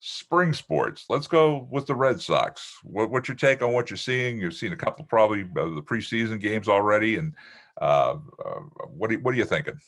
spring 0.00 0.52
sports. 0.52 1.06
Let's 1.08 1.26
go 1.26 1.66
with 1.70 1.86
the 1.86 1.94
Red 1.94 2.20
Sox. 2.20 2.78
What, 2.82 3.10
what's 3.10 3.26
your 3.26 3.36
take 3.36 3.62
on 3.62 3.72
what 3.72 3.88
you're 3.88 3.96
seeing? 3.96 4.38
You've 4.38 4.52
seen 4.52 4.74
a 4.74 4.76
couple 4.76 5.06
probably 5.06 5.42
of 5.42 5.74
the 5.74 5.82
preseason 5.82 6.38
games 6.40 6.68
already, 6.68 7.16
and 7.16 7.32
uh, 7.80 8.16
uh, 8.44 8.60
what 8.88 9.10
are, 9.10 9.18
what 9.20 9.32
are 9.32 9.38
you 9.38 9.46
thinking? 9.46 9.80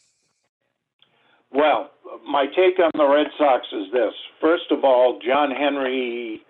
Well, 1.50 1.90
my 2.26 2.46
take 2.46 2.78
on 2.78 2.90
the 2.94 3.06
Red 3.06 3.26
Sox 3.38 3.66
is 3.72 3.92
this. 3.92 4.12
First 4.40 4.70
of 4.70 4.84
all, 4.84 5.18
John 5.26 5.50
Henry 5.50 6.42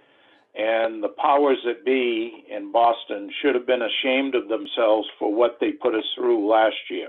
and 0.55 1.03
the 1.03 1.15
powers 1.21 1.59
that 1.67 1.85
be 1.85 2.45
in 2.51 2.73
Boston 2.73 3.31
should 3.41 3.55
have 3.55 3.67
been 3.67 3.83
ashamed 3.83 4.35
of 4.35 4.49
themselves 4.49 5.07
for 5.19 5.33
what 5.33 5.59
they 5.61 5.73
put 5.73 5.95
us 5.95 6.05
through 6.15 6.49
last 6.51 6.77
year. 6.91 7.09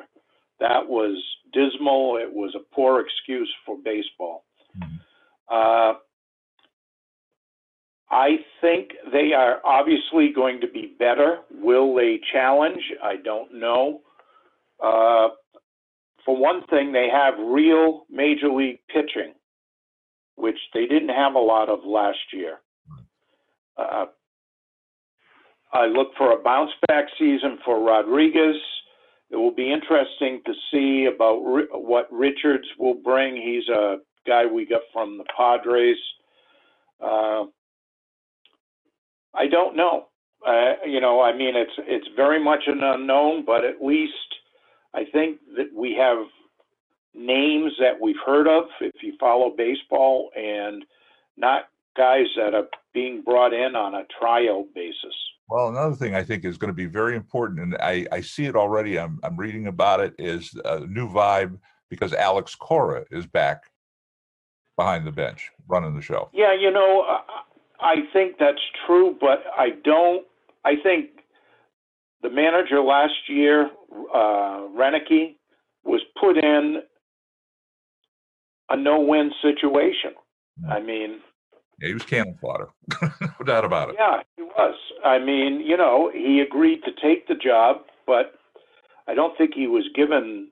That 0.60 0.88
was 0.88 1.24
dismal. 1.54 2.18
It 2.18 2.32
was 2.32 2.54
a 2.56 2.76
poor 2.76 3.00
excuse 3.00 3.54
for 3.66 3.78
baseball. 3.78 4.44
Mhm. 4.78 5.00
Uh, 5.50 5.94
I 8.10 8.44
think 8.62 8.92
they 9.12 9.34
are 9.34 9.62
obviously 9.66 10.30
going 10.30 10.62
to 10.62 10.68
be 10.68 10.96
better. 10.98 11.44
Will 11.52 11.94
they 11.94 12.20
challenge? 12.32 12.82
I 13.04 13.18
don't 13.18 13.54
know. 13.54 14.02
Uh, 14.80 15.30
for 16.28 16.36
one 16.36 16.62
thing, 16.70 16.92
they 16.92 17.08
have 17.10 17.36
real 17.40 18.06
major 18.12 18.50
league 18.50 18.80
pitching, 18.90 19.34
which 20.36 20.58
they 20.74 20.86
didn't 20.86 21.08
have 21.08 21.36
a 21.36 21.40
lot 21.40 21.70
of 21.70 21.80
last 21.86 22.20
year. 22.34 22.58
Uh, 23.78 24.08
I 25.72 25.86
look 25.86 26.10
for 26.18 26.34
a 26.34 26.44
bounce 26.44 26.72
back 26.90 27.06
season 27.18 27.60
for 27.64 27.82
Rodriguez. 27.82 28.58
It 29.30 29.38
will 29.38 29.54
be 29.54 29.72
interesting 29.72 30.42
to 30.46 30.54
see 30.70 31.06
about 31.06 31.40
Ri- 31.46 31.68
what 31.72 32.12
Richards 32.12 32.68
will 32.78 32.96
bring. 32.96 33.38
He's 33.38 33.68
a 33.70 34.00
guy 34.28 34.46
we 34.46 34.66
got 34.66 34.82
from 34.92 35.18
the 35.18 35.26
Padres. 35.36 35.98
Uh, 37.02 37.46
I 39.34 39.48
don't 39.50 39.78
know. 39.78 40.08
Uh, 40.46 40.74
you 40.86 41.00
know, 41.00 41.22
I 41.22 41.36
mean, 41.36 41.56
it's 41.56 41.72
it's 41.80 42.08
very 42.18 42.44
much 42.44 42.64
an 42.68 42.82
unknown, 42.84 43.46
but 43.46 43.64
at 43.64 43.82
least 43.82 44.12
I 44.98 45.06
think 45.06 45.40
that 45.56 45.68
we 45.76 45.94
have 45.94 46.26
names 47.14 47.74
that 47.80 48.02
we've 48.02 48.16
heard 48.26 48.48
of 48.48 48.64
if 48.82 49.04
you 49.04 49.14
follow 49.20 49.54
baseball 49.56 50.32
and 50.36 50.84
not 51.38 51.66
guys 51.96 52.26
that 52.36 52.56
are 52.56 52.66
being 52.96 53.22
brought 53.22 53.54
in 53.54 53.76
on 53.76 53.94
a 53.94 54.06
tryout 54.20 54.66
basis. 54.74 55.14
Well, 55.50 55.70
another 55.70 55.96
thing 55.96 56.16
I 56.16 56.24
think 56.24 56.46
is 56.46 56.58
going 56.58 56.70
to 56.70 56.76
be 56.76 56.88
very 56.88 57.16
important, 57.16 57.60
and 57.60 57.78
I, 57.80 58.08
I 58.12 58.22
see 58.22 58.46
it 58.46 58.56
already. 58.56 58.98
I'm, 58.98 59.20
I'm 59.22 59.38
reading 59.38 59.68
about 59.68 60.00
it. 60.00 60.16
Is 60.18 60.60
a 60.66 60.80
new 60.88 61.08
vibe 61.08 61.60
because 61.90 62.14
Alex 62.14 62.56
Cora 62.56 63.06
is 63.12 63.28
back 63.28 63.66
behind 64.78 65.06
the 65.06 65.12
bench 65.12 65.52
running 65.68 65.96
the 65.96 66.02
show. 66.02 66.30
Yeah, 66.34 66.54
you 66.54 66.72
know, 66.72 67.06
I 67.80 67.98
think 68.14 68.38
that's 68.40 68.62
true, 68.88 69.16
but 69.22 69.44
I 69.56 69.70
don't. 69.84 70.26
I 70.66 70.76
think 70.82 71.10
the 72.24 72.32
manager 72.32 72.82
last 72.82 73.30
year, 73.30 73.70
uh, 73.92 74.68
Roenicke, 74.76 75.36
was 75.84 76.02
put 76.20 76.38
in 76.38 76.82
a 78.70 78.76
no-win 78.76 79.32
situation. 79.42 80.12
I 80.70 80.80
mean, 80.80 81.20
Yeah, 81.80 81.88
he 81.90 81.94
was 81.94 82.04
cannon 82.04 82.38
fodder, 82.42 82.70
no 83.02 83.46
doubt 83.46 83.64
about 83.64 83.90
it. 83.90 83.96
yeah, 84.00 84.22
he 84.36 84.42
was. 84.44 84.76
I 85.06 85.20
mean, 85.20 85.62
you 85.62 85.78
know, 85.78 86.12
he 86.14 86.42
agreed 86.42 86.82
to 86.84 86.92
take 87.02 87.28
the 87.28 87.36
job, 87.36 87.78
but 88.06 88.34
I 89.08 89.14
don't 89.14 89.38
think 89.38 89.54
he 89.54 89.68
was 89.68 89.86
given 89.96 90.50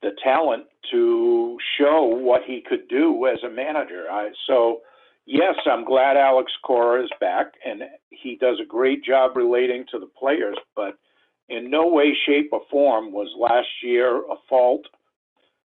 the 0.00 0.12
talent 0.22 0.64
to 0.92 1.58
show 1.76 2.04
what 2.04 2.42
he 2.46 2.62
could 2.66 2.88
do 2.88 3.26
as 3.26 3.38
a 3.44 3.50
manager. 3.50 4.04
I, 4.10 4.30
so, 4.46 4.80
yes, 5.26 5.56
I'm 5.70 5.84
glad 5.84 6.16
Alex 6.16 6.52
Cora 6.64 7.02
is 7.02 7.10
back, 7.20 7.48
and 7.66 7.82
he 8.10 8.36
does 8.40 8.58
a 8.62 8.66
great 8.66 9.04
job 9.04 9.36
relating 9.36 9.84
to 9.90 9.98
the 9.98 10.08
players. 10.18 10.56
But 10.76 10.96
in 11.48 11.70
no 11.70 11.88
way, 11.88 12.16
shape, 12.26 12.50
or 12.52 12.62
form 12.70 13.12
was 13.12 13.28
last 13.38 13.68
year 13.82 14.18
a 14.18 14.36
fault 14.48 14.86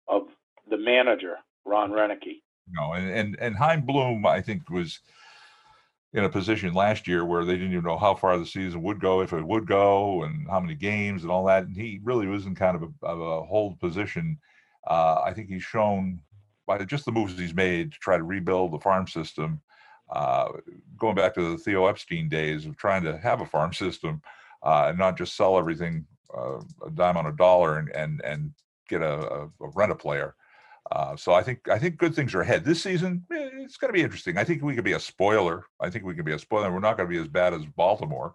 of 0.07 0.23
the 0.69 0.77
manager, 0.77 1.35
Ron 1.65 1.91
Roenicke. 1.91 2.41
No, 2.67 2.93
and 2.93 3.09
and 3.09 3.37
and 3.39 3.55
Chaim 3.55 3.81
Bloom, 3.81 4.25
I 4.25 4.41
think, 4.41 4.69
was 4.69 4.99
in 6.13 6.23
a 6.23 6.29
position 6.29 6.73
last 6.73 7.07
year 7.07 7.25
where 7.25 7.43
they 7.43 7.53
didn't 7.53 7.73
even 7.73 7.83
know 7.83 7.97
how 7.97 8.15
far 8.15 8.37
the 8.37 8.45
season 8.45 8.81
would 8.81 9.01
go, 9.01 9.21
if 9.21 9.33
it 9.33 9.45
would 9.45 9.67
go, 9.67 10.23
and 10.23 10.47
how 10.49 10.59
many 10.59 10.73
games 10.73 11.23
and 11.23 11.31
all 11.31 11.45
that. 11.45 11.65
And 11.65 11.75
he 11.75 11.99
really 12.03 12.25
was 12.25 12.45
in 12.45 12.55
kind 12.55 12.75
of 12.75 12.83
a, 12.83 13.05
of 13.05 13.19
a 13.19 13.43
hold 13.43 13.79
position. 13.79 14.39
Uh, 14.87 15.21
I 15.25 15.33
think 15.33 15.49
he's 15.49 15.63
shown 15.63 16.21
by 16.65 16.83
just 16.85 17.05
the 17.05 17.11
moves 17.11 17.37
he's 17.37 17.53
made 17.53 17.91
to 17.91 17.99
try 17.99 18.17
to 18.17 18.23
rebuild 18.23 18.71
the 18.71 18.79
farm 18.79 19.07
system. 19.07 19.61
Uh, 20.09 20.49
going 20.97 21.15
back 21.15 21.33
to 21.33 21.51
the 21.51 21.57
Theo 21.57 21.87
Epstein 21.87 22.29
days 22.29 22.65
of 22.65 22.77
trying 22.77 23.03
to 23.03 23.17
have 23.17 23.41
a 23.41 23.45
farm 23.45 23.73
system 23.73 24.21
uh, 24.65 24.87
and 24.89 24.97
not 24.97 25.17
just 25.17 25.35
sell 25.37 25.57
everything 25.57 26.05
uh, 26.37 26.59
a 26.85 26.91
dime 26.93 27.17
on 27.17 27.27
a 27.27 27.31
dollar 27.33 27.79
and 27.79 27.89
and 27.95 28.21
and 28.25 28.51
get 28.89 29.01
a, 29.01 29.13
a, 29.13 29.45
a 29.45 29.69
rent 29.75 29.91
a 29.91 29.95
player. 29.95 30.35
Uh, 30.91 31.15
so 31.15 31.33
I 31.33 31.41
think 31.41 31.67
I 31.69 31.79
think 31.79 31.97
good 31.97 32.13
things 32.15 32.35
are 32.35 32.41
ahead 32.41 32.63
this 32.63 32.83
season. 32.83 33.25
eh, 33.31 33.49
It's 33.63 33.77
going 33.77 33.89
to 33.89 33.97
be 33.97 34.03
interesting. 34.03 34.37
I 34.37 34.43
think 34.43 34.61
we 34.61 34.75
could 34.75 34.83
be 34.83 34.93
a 34.93 34.99
spoiler. 34.99 35.65
I 35.81 35.89
think 35.89 36.05
we 36.05 36.13
could 36.13 36.25
be 36.25 36.33
a 36.33 36.39
spoiler. 36.39 36.71
We're 36.71 36.79
not 36.79 36.97
going 36.97 37.09
to 37.09 37.13
be 37.15 37.21
as 37.21 37.27
bad 37.27 37.53
as 37.53 37.65
Baltimore. 37.65 38.33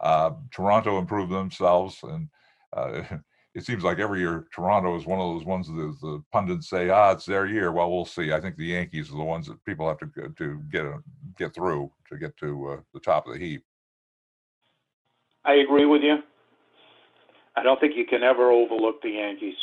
Uh, 0.00 0.32
Toronto 0.50 0.98
improved 0.98 1.30
themselves, 1.32 1.98
and 2.02 2.28
uh, 2.76 3.02
it 3.54 3.64
seems 3.64 3.84
like 3.84 4.00
every 4.00 4.18
year 4.20 4.46
Toronto 4.52 4.96
is 4.96 5.06
one 5.06 5.20
of 5.20 5.32
those 5.34 5.44
ones 5.44 5.68
that 5.68 5.96
the 6.02 6.22
pundits 6.32 6.68
say, 6.68 6.90
"Ah, 6.90 7.12
it's 7.12 7.24
their 7.26 7.46
year." 7.46 7.70
Well, 7.70 7.90
we'll 7.92 8.04
see. 8.04 8.32
I 8.32 8.40
think 8.40 8.56
the 8.56 8.66
Yankees 8.66 9.10
are 9.10 9.16
the 9.18 9.22
ones 9.22 9.46
that 9.46 9.64
people 9.64 9.86
have 9.86 9.98
to 9.98 10.10
to 10.36 10.60
get 10.72 10.84
a, 10.84 10.98
get 11.38 11.54
through 11.54 11.92
to 12.08 12.18
get 12.18 12.36
to 12.38 12.68
uh, 12.70 12.80
the 12.94 13.00
top 13.00 13.28
of 13.28 13.34
the 13.34 13.38
heap. 13.38 13.62
I 15.44 15.54
agree 15.54 15.86
with 15.86 16.02
you. 16.02 16.18
I 17.56 17.62
don't 17.62 17.80
think 17.80 17.96
you 17.96 18.06
can 18.06 18.22
ever 18.22 18.50
overlook 18.50 19.02
the 19.02 19.10
Yankees. 19.10 19.56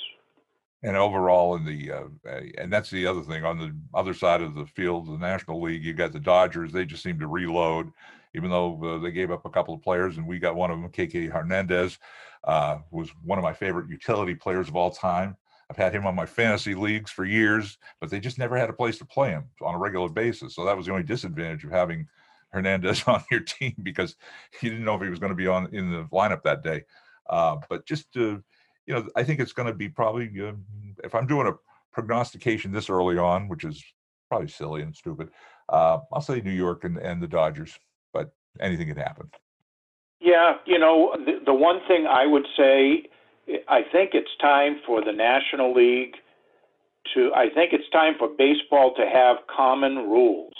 And 0.83 0.95
overall, 0.95 1.55
in 1.55 1.65
the 1.65 1.91
uh, 1.91 2.39
and 2.57 2.71
that's 2.71 2.89
the 2.89 3.05
other 3.05 3.21
thing 3.21 3.43
on 3.43 3.57
the 3.57 3.75
other 3.93 4.13
side 4.13 4.41
of 4.41 4.55
the 4.55 4.65
field, 4.65 5.07
the 5.07 5.17
National 5.17 5.61
League, 5.61 5.83
you 5.83 5.93
got 5.93 6.13
the 6.13 6.19
Dodgers. 6.19 6.71
They 6.71 6.85
just 6.85 7.03
seem 7.03 7.19
to 7.19 7.27
reload, 7.27 7.91
even 8.33 8.49
though 8.49 8.81
uh, 8.83 8.97
they 8.99 9.11
gave 9.11 9.29
up 9.29 9.45
a 9.45 9.49
couple 9.49 9.73
of 9.73 9.81
players, 9.81 10.17
and 10.17 10.25
we 10.25 10.39
got 10.39 10.55
one 10.55 10.71
of 10.71 10.79
them, 10.79 10.89
Kiké 10.89 11.29
Hernandez, 11.29 11.97
uh, 12.45 12.77
was 12.91 13.09
one 13.25 13.37
of 13.37 13.43
my 13.43 13.51
favorite 13.51 13.89
utility 13.89 14.35
players 14.35 14.69
of 14.69 14.77
all 14.77 14.89
time. 14.89 15.35
I've 15.69 15.77
had 15.77 15.93
him 15.93 16.07
on 16.07 16.15
my 16.15 16.25
fantasy 16.25 16.73
leagues 16.73 17.11
for 17.11 17.25
years, 17.25 17.77
but 17.99 18.09
they 18.09 18.19
just 18.19 18.39
never 18.39 18.57
had 18.57 18.69
a 18.69 18.73
place 18.73 18.97
to 18.99 19.05
play 19.05 19.29
him 19.31 19.43
on 19.61 19.75
a 19.75 19.77
regular 19.77 20.09
basis. 20.09 20.55
So 20.55 20.65
that 20.65 20.77
was 20.77 20.85
the 20.85 20.93
only 20.93 21.03
disadvantage 21.03 21.63
of 21.63 21.71
having 21.71 22.07
Hernandez 22.51 23.03
on 23.07 23.23
your 23.31 23.41
team 23.41 23.75
because 23.81 24.15
you 24.61 24.69
didn't 24.69 24.85
know 24.85 24.95
if 24.95 25.01
he 25.01 25.09
was 25.09 25.19
going 25.19 25.31
to 25.31 25.35
be 25.35 25.47
on 25.47 25.73
in 25.73 25.91
the 25.91 26.03
lineup 26.11 26.43
that 26.43 26.63
day. 26.63 26.83
Uh, 27.29 27.57
but 27.69 27.85
just 27.85 28.11
to 28.13 28.43
you 28.89 28.95
know, 28.95 29.07
I 29.15 29.23
think 29.23 29.39
it's 29.39 29.53
going 29.53 29.67
to 29.67 29.73
be 29.73 29.87
probably, 29.87 30.31
uh, 30.41 30.53
if 31.03 31.13
I'm 31.13 31.27
doing 31.27 31.45
a 31.45 31.53
prognostication 31.93 32.71
this 32.71 32.89
early 32.89 33.19
on, 33.19 33.47
which 33.47 33.63
is 33.63 33.83
probably 34.29 34.47
silly 34.47 34.81
and 34.81 34.95
stupid, 34.95 35.29
uh, 35.69 35.99
I'll 36.11 36.21
say 36.21 36.41
New 36.41 36.51
York 36.51 36.85
and, 36.85 36.97
and 36.97 37.21
the 37.21 37.27
Dodgers, 37.27 37.77
but 38.13 38.33
anything 38.59 38.87
can 38.87 38.97
happen. 38.97 39.29
Yeah, 40.19 40.55
you 40.65 40.79
know, 40.79 41.15
the, 41.23 41.39
the 41.45 41.53
one 41.53 41.81
thing 41.87 42.07
I 42.07 42.25
would 42.25 42.47
say, 42.57 43.03
I 43.67 43.81
think 43.91 44.11
it's 44.13 44.35
time 44.41 44.79
for 44.87 45.05
the 45.05 45.13
National 45.13 45.71
League 45.71 46.15
to, 47.13 47.31
I 47.35 47.49
think 47.53 47.73
it's 47.73 47.89
time 47.91 48.15
for 48.17 48.27
baseball 48.27 48.95
to 48.95 49.07
have 49.07 49.37
common 49.55 49.97
rules. 49.97 50.53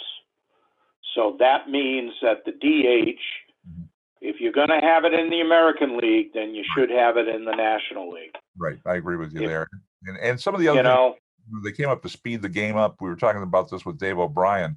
So 1.14 1.36
that 1.38 1.68
means 1.68 2.12
that 2.22 2.44
the 2.44 2.52
DH, 2.52 3.20
Mhm. 3.68 3.88
if 4.20 4.40
you're 4.40 4.52
going 4.52 4.68
to 4.68 4.80
have 4.80 5.04
it 5.04 5.12
in 5.14 5.30
the 5.30 5.40
American 5.40 5.96
League, 5.96 6.32
then 6.34 6.54
you 6.54 6.64
should 6.74 6.90
have 6.90 7.16
it 7.16 7.28
in 7.28 7.44
the 7.44 7.54
National 7.54 8.10
League. 8.10 8.34
Right. 8.56 8.78
I 8.86 8.94
agree 8.96 9.16
with 9.16 9.32
you 9.32 9.42
If- 9.42 9.48
there. 9.48 9.66
And, 10.06 10.16
and 10.18 10.40
some 10.40 10.54
of 10.54 10.60
the 10.60 10.68
other 10.68 10.78
You 10.78 10.84
things, 10.84 10.94
know, 10.96 11.60
they 11.64 11.72
came 11.72 11.88
up 11.88 12.02
to 12.02 12.08
speed 12.08 12.42
the 12.42 12.48
game 12.48 12.76
up. 12.76 12.96
We 13.00 13.08
were 13.10 13.16
talking 13.16 13.42
about 13.42 13.70
this 13.70 13.84
with 13.84 13.98
Dave 13.98 14.18
O'Brien. 14.18 14.76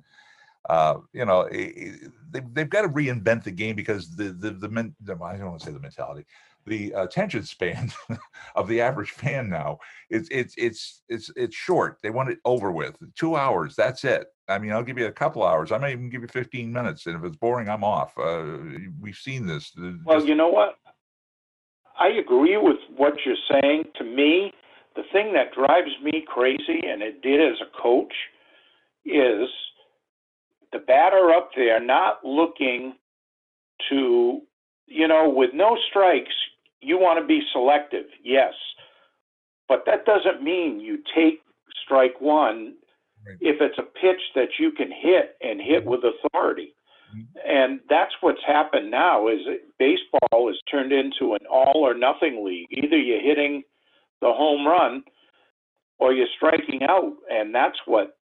Uh, 0.70 1.00
you 1.14 1.26
know, 1.26 1.42
i- 1.52 1.74
i- 1.78 1.98
they, 2.32 2.40
they've 2.54 2.70
got 2.70 2.82
to 2.84 2.90
reinvent 2.90 3.44
the 3.44 3.52
game 3.52 3.76
because 3.76 4.16
the 4.16 4.32
the 4.32 4.52
the, 4.52 4.70
men, 4.70 4.96
the 5.02 5.14
I 5.22 5.38
don't 5.38 5.48
want 5.50 5.60
to 5.60 5.66
say 5.66 5.72
the 5.74 5.80
mentality, 5.80 6.26
the 6.66 6.92
attention 6.92 7.44
span 7.44 7.92
of 8.56 8.68
the 8.68 8.82
average 8.82 9.12
fan 9.12 9.50
now 9.50 9.80
it's 10.14 10.30
it's 10.30 10.54
it's 10.58 11.02
it's 11.10 11.32
it's 11.36 11.56
short. 11.56 11.98
They 12.04 12.12
want 12.12 12.30
it 12.30 12.40
over 12.46 12.72
with. 12.72 12.96
Two 13.16 13.36
hours. 13.36 13.76
That's 13.76 14.04
it. 14.04 14.28
I 14.48 14.60
mean, 14.60 14.72
I'll 14.72 14.84
give 14.84 15.00
you 15.00 15.08
a 15.08 15.12
couple 15.12 15.44
hours. 15.44 15.72
I 15.72 15.78
may 15.80 15.94
even 15.94 16.10
give 16.10 16.22
you 16.22 16.28
15 16.28 16.72
minutes, 16.72 17.08
and 17.08 17.16
if 17.16 17.24
it's 17.24 17.36
boring, 17.36 17.68
I'm 17.68 17.84
off. 17.84 18.16
Uh, 18.18 18.58
we've 19.02 19.16
seen 19.16 19.48
this. 19.48 19.72
well, 20.06 20.18
just- 20.18 20.28
you 20.28 20.36
know 20.36 20.50
what? 20.50 20.78
I 22.00 22.10
agree 22.10 22.58
with 22.58 22.78
what 22.96 23.14
you're 23.26 23.36
saying. 23.50 23.86
To 23.98 24.04
me, 24.04 24.52
the 24.96 25.04
thing 25.12 25.34
that 25.34 25.54
drives 25.54 25.92
me 26.04 26.24
crazy, 26.28 26.82
and 26.88 27.02
it 27.02 27.22
did 27.22 27.40
as 27.42 27.60
a 27.62 27.82
coach, 27.82 28.14
is 29.06 29.50
the 30.72 30.80
batter 30.80 31.32
up 31.32 31.52
there 31.56 31.80
not 31.80 32.24
looking 32.24 32.94
to, 33.90 34.42
you 34.88 35.08
know, 35.08 35.30
with 35.30 35.52
no 35.54 35.78
strikes, 35.90 36.34
you 36.84 36.98
want 36.98 37.20
to 37.20 37.26
be 37.26 37.42
selective, 37.52 38.06
yes. 38.24 38.54
But 39.68 39.84
that 39.86 40.06
doesn't 40.06 40.44
mean 40.44 40.80
you 40.80 41.00
take 41.16 41.42
strike 41.84 42.20
one 42.20 42.76
Right. 43.26 43.38
if 43.40 43.62
it's 43.62 43.78
a 43.78 43.84
pitch 43.84 44.20
that 44.36 44.60
you 44.60 44.72
can 44.72 44.92
hit 44.92 45.38
and 45.42 45.62
hit 45.62 45.86
with 45.86 46.04
authority. 46.04 46.76
Mhm. 47.16 47.26
And 47.46 47.80
that's 47.88 48.14
what's 48.22 48.44
happened 48.44 48.92
now 48.92 49.28
is 49.30 49.48
baseball 49.80 50.50
is 50.50 50.62
turned 50.70 50.92
into 50.92 51.34
an 51.34 51.46
all 51.50 51.88
or 51.88 51.94
nothing 51.94 52.44
league. 52.44 52.68
Either 52.72 52.98
you're 52.98 53.22
hitting 53.22 53.64
the 54.20 54.34
home 54.34 54.68
run 54.68 55.06
or 56.00 56.12
you're 56.12 56.28
striking 56.36 56.84
out. 56.84 57.16
And 57.30 57.56
that's 57.56 57.80
what 57.88 58.18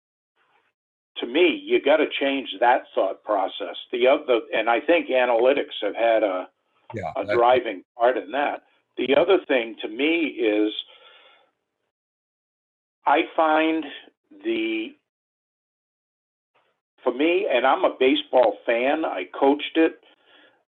to 1.17 1.25
me, 1.25 1.47
you 1.49 1.79
got 1.81 1.97
to 1.97 2.07
change 2.09 2.49
that 2.59 2.83
thought 2.93 3.23
process. 3.23 3.75
The 3.91 4.07
other, 4.07 4.41
and 4.53 4.69
I 4.69 4.79
think 4.81 5.07
analytics 5.09 5.75
have 5.81 5.95
had 5.95 6.23
a, 6.23 6.47
yeah, 6.93 7.12
a 7.15 7.25
driving 7.36 7.83
part 7.98 8.17
in 8.17 8.31
that. 8.31 8.63
The 8.98 9.15
other 9.15 9.39
thing 9.48 9.75
to 9.81 9.88
me 9.88 10.27
is 10.27 10.71
I 13.05 13.21
find 13.36 13.83
the 14.43 14.89
for 17.03 17.13
me, 17.13 17.48
and 17.51 17.65
I'm 17.65 17.83
a 17.83 17.95
baseball 18.00 18.57
fan. 18.65 19.05
I 19.05 19.24
coached 19.39 19.75
it. 19.75 20.00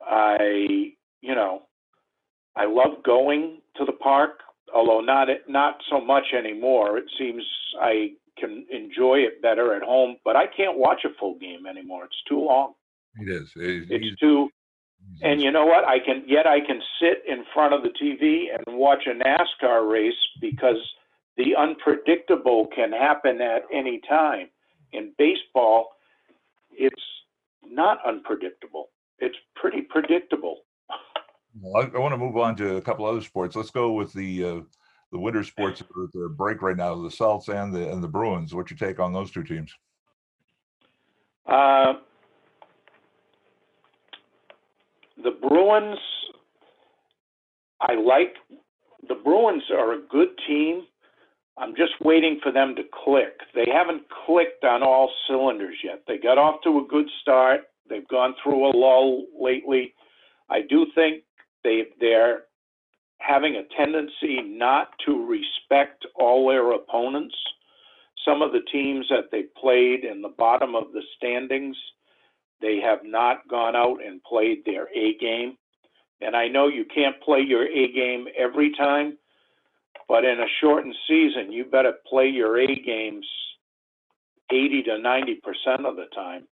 I, 0.02 0.92
you 1.20 1.34
know, 1.34 1.62
I 2.56 2.66
love 2.66 3.02
going 3.04 3.60
to 3.76 3.84
the 3.84 3.92
park, 3.92 4.38
although 4.74 5.00
not 5.00 5.28
not 5.48 5.78
so 5.90 6.00
much 6.00 6.26
anymore. 6.36 6.98
It 6.98 7.04
seems 7.18 7.42
I 7.80 8.12
can 8.38 8.64
enjoy 8.70 9.16
it 9.18 9.42
better 9.42 9.74
at 9.74 9.82
home, 9.82 10.16
but 10.24 10.36
I 10.36 10.46
can't 10.46 10.78
watch 10.78 11.00
a 11.04 11.08
full 11.18 11.36
game 11.38 11.66
anymore. 11.66 12.04
It's 12.04 12.22
too 12.28 12.40
long. 12.40 12.74
it 13.18 13.28
is. 13.28 13.50
It- 13.56 13.90
It's 13.90 14.20
too 14.20 14.50
and 15.22 15.40
you 15.40 15.50
know 15.50 15.66
what? 15.66 15.86
I 15.86 15.98
can 15.98 16.24
yet 16.26 16.46
I 16.46 16.60
can 16.60 16.80
sit 17.00 17.22
in 17.28 17.44
front 17.52 17.74
of 17.74 17.82
the 17.82 17.90
TV 17.90 18.46
and 18.54 18.78
watch 18.78 19.06
a 19.06 19.10
NASCAR 19.10 19.90
race 19.90 20.14
because 20.40 20.78
the 21.36 21.54
unpredictable 21.56 22.68
can 22.74 22.92
happen 22.92 23.40
at 23.40 23.62
any 23.72 24.00
time. 24.08 24.48
In 24.92 25.12
baseball, 25.18 25.90
it's 26.72 27.02
not 27.66 27.98
unpredictable. 28.06 28.88
It's 29.18 29.36
pretty 29.54 29.82
predictable. 29.82 30.58
Well, 31.60 31.84
I, 31.84 31.96
I 31.96 32.00
want 32.00 32.12
to 32.12 32.18
move 32.18 32.36
on 32.36 32.56
to 32.56 32.76
a 32.76 32.80
couple 32.80 33.04
other 33.04 33.20
sports. 33.20 33.56
Let's 33.56 33.70
go 33.70 33.92
with 33.92 34.12
the 34.12 34.44
uh, 34.44 34.60
the 35.12 35.18
winter 35.18 35.44
sports 35.44 35.80
that 35.80 36.20
are 36.20 36.28
break 36.28 36.62
right 36.62 36.76
now, 36.76 37.00
the 37.00 37.10
Celts 37.10 37.48
and 37.48 37.74
the 37.74 37.90
and 37.90 38.02
the 38.02 38.08
Bruins. 38.08 38.54
What's 38.54 38.70
your 38.70 38.78
take 38.78 39.00
on 39.00 39.12
those 39.12 39.30
two 39.30 39.42
teams? 39.42 39.74
Uh, 41.46 41.94
the 45.22 45.48
Bruins, 45.48 45.98
I 47.80 47.94
like, 47.94 48.34
the 49.08 49.14
Bruins 49.14 49.62
are 49.70 49.94
a 49.94 50.00
good 50.10 50.28
team. 50.46 50.82
I'm 51.58 51.74
just 51.76 51.92
waiting 52.00 52.40
for 52.42 52.52
them 52.52 52.74
to 52.76 52.82
click. 53.04 53.40
They 53.54 53.66
haven't 53.70 54.02
clicked 54.26 54.64
on 54.64 54.82
all 54.82 55.10
cylinders 55.28 55.76
yet. 55.84 56.02
They 56.06 56.18
got 56.18 56.38
off 56.38 56.62
to 56.64 56.78
a 56.78 56.88
good 56.88 57.08
start. 57.20 57.62
They've 57.88 58.08
gone 58.08 58.34
through 58.42 58.66
a 58.66 58.72
lull 58.76 59.24
lately. 59.38 59.94
I 60.48 60.62
do 60.62 60.86
think 60.94 61.24
they 61.64 61.84
they're 62.00 62.42
having 63.18 63.56
a 63.56 63.76
tendency 63.76 64.40
not 64.42 64.88
to 65.06 65.26
respect 65.26 66.06
all 66.14 66.48
their 66.48 66.72
opponents. 66.72 67.34
Some 68.24 68.42
of 68.42 68.52
the 68.52 68.62
teams 68.72 69.06
that 69.10 69.30
they 69.30 69.44
played 69.60 70.04
in 70.04 70.22
the 70.22 70.34
bottom 70.36 70.74
of 70.74 70.92
the 70.92 71.02
standings, 71.16 71.76
they 72.60 72.80
have 72.80 73.00
not 73.04 73.48
gone 73.48 73.76
out 73.76 73.98
and 74.04 74.22
played 74.22 74.64
their 74.64 74.88
A 74.94 75.16
game. 75.18 75.56
And 76.20 76.36
I 76.36 76.48
know 76.48 76.68
you 76.68 76.84
can't 76.84 77.20
play 77.22 77.40
your 77.40 77.66
A 77.66 77.92
game 77.92 78.26
every 78.36 78.72
time, 78.76 79.16
but 80.08 80.24
in 80.24 80.40
a 80.40 80.46
shortened 80.60 80.94
season, 81.08 81.50
you 81.52 81.64
better 81.64 81.94
play 82.08 82.26
your 82.28 82.58
A 82.60 82.66
games 82.66 83.26
80 84.50 84.82
to 84.84 84.90
90% 84.90 85.86
of 85.86 85.96
the 85.96 86.06
time. 86.14 86.46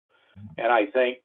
And 0.56 0.72
I 0.72 0.86
think 0.86 1.18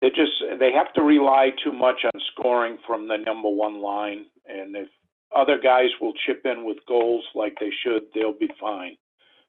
they 0.00 0.10
just 0.10 0.32
they 0.60 0.70
have 0.72 0.92
to 0.94 1.02
rely 1.02 1.50
too 1.64 1.72
much 1.72 2.04
on 2.04 2.20
scoring 2.32 2.76
from 2.86 3.08
the 3.08 3.16
number 3.16 3.48
one 3.48 3.80
line. 3.80 4.26
And 4.46 4.76
if 4.76 4.88
other 5.34 5.58
guys 5.58 5.88
will 6.00 6.12
chip 6.26 6.42
in 6.44 6.64
with 6.64 6.76
goals 6.86 7.24
like 7.34 7.56
they 7.58 7.70
should, 7.82 8.02
they'll 8.14 8.38
be 8.38 8.50
fine. 8.60 8.96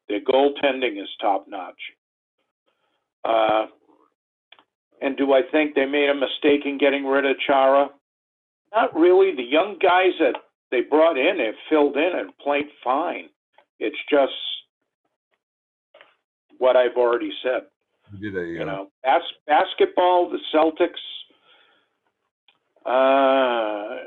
Their 0.07 0.21
goaltending 0.21 1.01
is 1.01 1.09
top 1.19 1.45
notch. 1.49 1.81
Uh, 3.25 3.65
and 5.01 5.17
do 5.17 5.33
I 5.33 5.41
think 5.51 5.75
they 5.75 5.85
made 5.85 6.09
a 6.09 6.15
mistake 6.15 6.65
in 6.65 6.77
getting 6.77 7.05
rid 7.05 7.25
of 7.25 7.35
Chara? 7.45 7.89
Not 8.73 8.93
really. 8.95 9.35
The 9.35 9.43
young 9.43 9.77
guys 9.81 10.13
that 10.19 10.35
they 10.71 10.81
brought 10.81 11.17
in 11.17 11.39
have 11.39 11.55
filled 11.69 11.95
in 11.97 12.11
and 12.17 12.37
played 12.37 12.65
fine. 12.83 13.29
It's 13.79 13.97
just 14.09 14.33
what 16.57 16.75
I've 16.75 16.95
already 16.97 17.31
said. 17.43 17.63
Did 18.21 18.37
a, 18.37 18.45
You 18.45 18.61
uh, 18.61 18.65
know, 18.65 18.87
bas- 19.03 19.39
basketball, 19.47 20.29
the 20.29 20.39
Celtics. 20.53 21.01
Uh, 22.85 23.97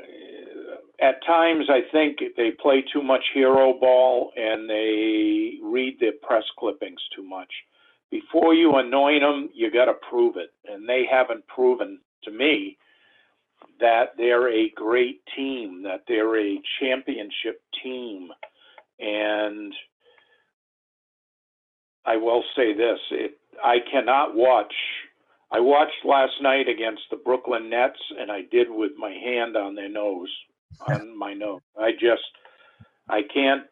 at 1.01 1.23
times, 1.25 1.65
I 1.69 1.81
think 1.91 2.17
they 2.37 2.51
play 2.51 2.83
too 2.93 3.01
much 3.03 3.23
hero 3.33 3.73
ball 3.79 4.31
and 4.35 4.69
they 4.69 5.53
read 5.63 5.97
their 5.99 6.13
press 6.21 6.43
clippings 6.57 7.01
too 7.15 7.23
much. 7.23 7.49
Before 8.11 8.53
you 8.53 8.75
anoint 8.75 9.21
them, 9.21 9.49
you 9.53 9.71
got 9.71 9.85
to 9.85 9.93
prove 10.09 10.35
it, 10.37 10.49
and 10.65 10.87
they 10.87 11.03
haven't 11.09 11.47
proven 11.47 11.99
to 12.23 12.31
me 12.31 12.77
that 13.79 14.13
they're 14.17 14.51
a 14.51 14.69
great 14.75 15.21
team, 15.35 15.83
that 15.83 16.03
they're 16.07 16.39
a 16.39 16.61
championship 16.79 17.61
team, 17.83 18.29
and 18.99 19.73
I 22.05 22.17
will 22.17 22.43
say 22.55 22.73
this: 22.73 22.99
it, 23.11 23.39
I 23.63 23.77
cannot 23.91 24.35
watch. 24.35 24.73
I 25.51 25.59
watched 25.59 26.05
last 26.05 26.33
night 26.41 26.67
against 26.67 27.03
the 27.09 27.17
Brooklyn 27.17 27.69
Nets, 27.69 27.99
and 28.19 28.31
I 28.31 28.41
did 28.51 28.67
with 28.69 28.91
my 28.97 29.11
hand 29.11 29.55
on 29.55 29.75
their 29.75 29.89
nose, 29.89 30.29
on 30.87 31.17
my 31.17 31.33
nose. 31.33 31.61
I 31.79 31.91
just, 31.91 32.23
I 33.07 33.21
can't 33.33 33.63